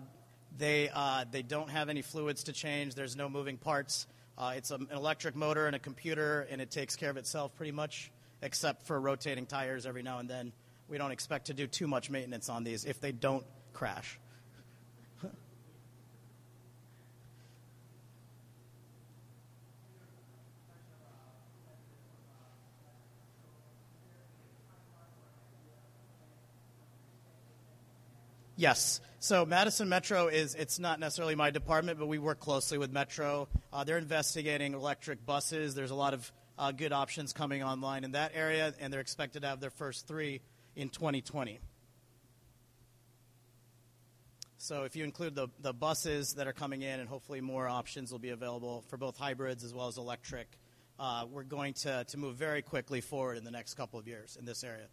they 0.58 0.90
uh, 0.94 1.24
they 1.32 1.42
don't 1.42 1.70
have 1.70 1.88
any 1.88 2.02
fluids 2.02 2.44
to 2.44 2.54
change. 2.54 2.96
There's 2.96 3.16
no 3.16 3.30
moving 3.30 3.56
parts. 3.56 4.08
Uh, 4.38 4.56
it's 4.58 4.72
an 4.72 4.90
electric 4.94 5.38
motor 5.38 5.68
and 5.68 5.76
a 5.76 5.80
computer, 5.80 6.46
and 6.52 6.60
it 6.60 6.70
takes 6.70 6.98
care 6.98 7.10
of 7.10 7.16
itself 7.16 7.56
pretty 7.56 7.72
much 7.72 8.12
except 8.42 8.86
for 8.86 9.00
rotating 9.00 9.46
tires 9.46 9.86
every 9.86 10.04
now 10.04 10.20
and 10.20 10.30
then. 10.30 10.52
We 10.88 10.98
don't 10.98 11.12
expect 11.12 11.48
to 11.48 11.54
do 11.54 11.68
too 11.68 11.88
much 11.88 12.10
maintenance 12.10 12.50
on 12.50 12.64
these 12.64 12.86
if 12.86 13.02
they 13.02 13.12
don't 13.12 13.46
crash. 13.74 14.20
Yes. 28.58 29.02
So 29.20 29.46
Madison 29.46 29.90
Metro 29.90 30.28
is 30.28 30.56
it's 30.56 30.80
not 30.80 31.00
necessarily 31.00 31.36
my 31.36 31.50
department, 31.50 32.00
but 32.00 32.08
we 32.08 32.20
work 32.20 32.40
closely 32.40 32.78
with 32.78 32.92
Metro. 32.92 33.48
Uh, 33.74 33.84
they're 33.84 33.98
investigating 33.98 34.74
electric 34.74 35.26
buses. 35.26 35.76
There's 35.76 35.92
a 35.92 35.96
lot 35.96 36.14
of 36.14 36.32
uh, 36.58 36.72
good 36.72 36.92
options 36.92 37.34
coming 37.34 37.64
online 37.64 38.04
in 38.04 38.12
that 38.12 38.32
area, 38.34 38.74
and 38.80 38.92
they're 38.92 39.02
expected 39.02 39.42
to 39.42 39.48
have 39.48 39.60
their 39.60 39.70
first 39.70 40.08
three 40.08 40.42
in 40.76 40.90
2020. 40.90 41.60
So 44.58 44.84
if 44.84 44.96
you 44.96 45.04
include 45.04 45.36
the, 45.36 45.50
the 45.60 45.74
buses 45.74 46.34
that 46.34 46.48
are 46.48 46.54
coming 46.54 46.82
in, 46.82 47.00
and 47.00 47.08
hopefully 47.08 47.42
more 47.42 47.68
options 47.68 48.12
will 48.12 48.20
be 48.20 48.30
available 48.30 48.84
for 48.88 48.98
both 48.98 49.18
hybrids 49.18 49.64
as 49.64 49.74
well 49.74 49.88
as 49.88 49.98
electric, 49.98 50.48
uh, 51.00 51.26
we're 51.30 51.44
going 51.44 51.74
to, 51.74 52.04
to 52.06 52.18
move 52.18 52.36
very 52.36 52.62
quickly 52.62 53.02
forward 53.02 53.38
in 53.38 53.44
the 53.44 53.52
next 53.52 53.76
couple 53.76 54.00
of 54.00 54.08
years 54.08 54.38
in 54.40 54.46
this 54.46 54.64
area. 54.64 54.88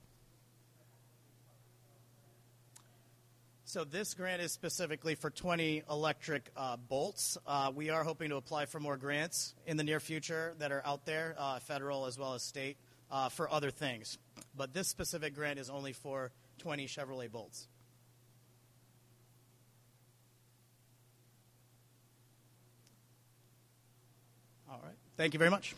So 3.73 3.85
this 3.85 4.13
grant 4.13 4.43
is 4.43 4.53
specifically 4.53 5.15
for 5.15 5.31
20 5.31 5.85
electric 5.89 6.51
uh, 6.59 6.77
bolts. 6.77 7.39
Uh, 7.47 7.73
we 7.75 7.89
are 7.89 8.05
hoping 8.05 8.29
to 8.29 8.37
apply 8.37 8.67
for 8.67 8.79
more 8.79 8.99
grants 8.99 9.55
in 9.67 9.79
the 9.79 9.83
near 9.83 9.99
future 9.99 10.53
that 10.59 10.73
are 10.73 10.83
out 10.85 11.07
there, 11.07 11.35
uh, 11.39 11.59
federal 11.59 12.05
as 12.05 12.19
well 12.19 12.35
as 12.35 12.43
state, 12.43 12.77
uh, 13.11 13.31
for 13.31 13.51
other 13.51 13.71
things. 13.71 14.19
But 14.55 14.75
this 14.75 14.89
specific 14.89 15.35
grant 15.35 15.59
is 15.59 15.71
only 15.71 15.95
for 15.95 16.33
20 16.59 16.87
Chevrolet 16.87 17.33
bolts. 17.33 17.67
All 24.71 24.83
right. 24.85 24.97
Thank 25.17 25.33
you 25.33 25.39
very 25.39 25.51
much. 25.51 25.75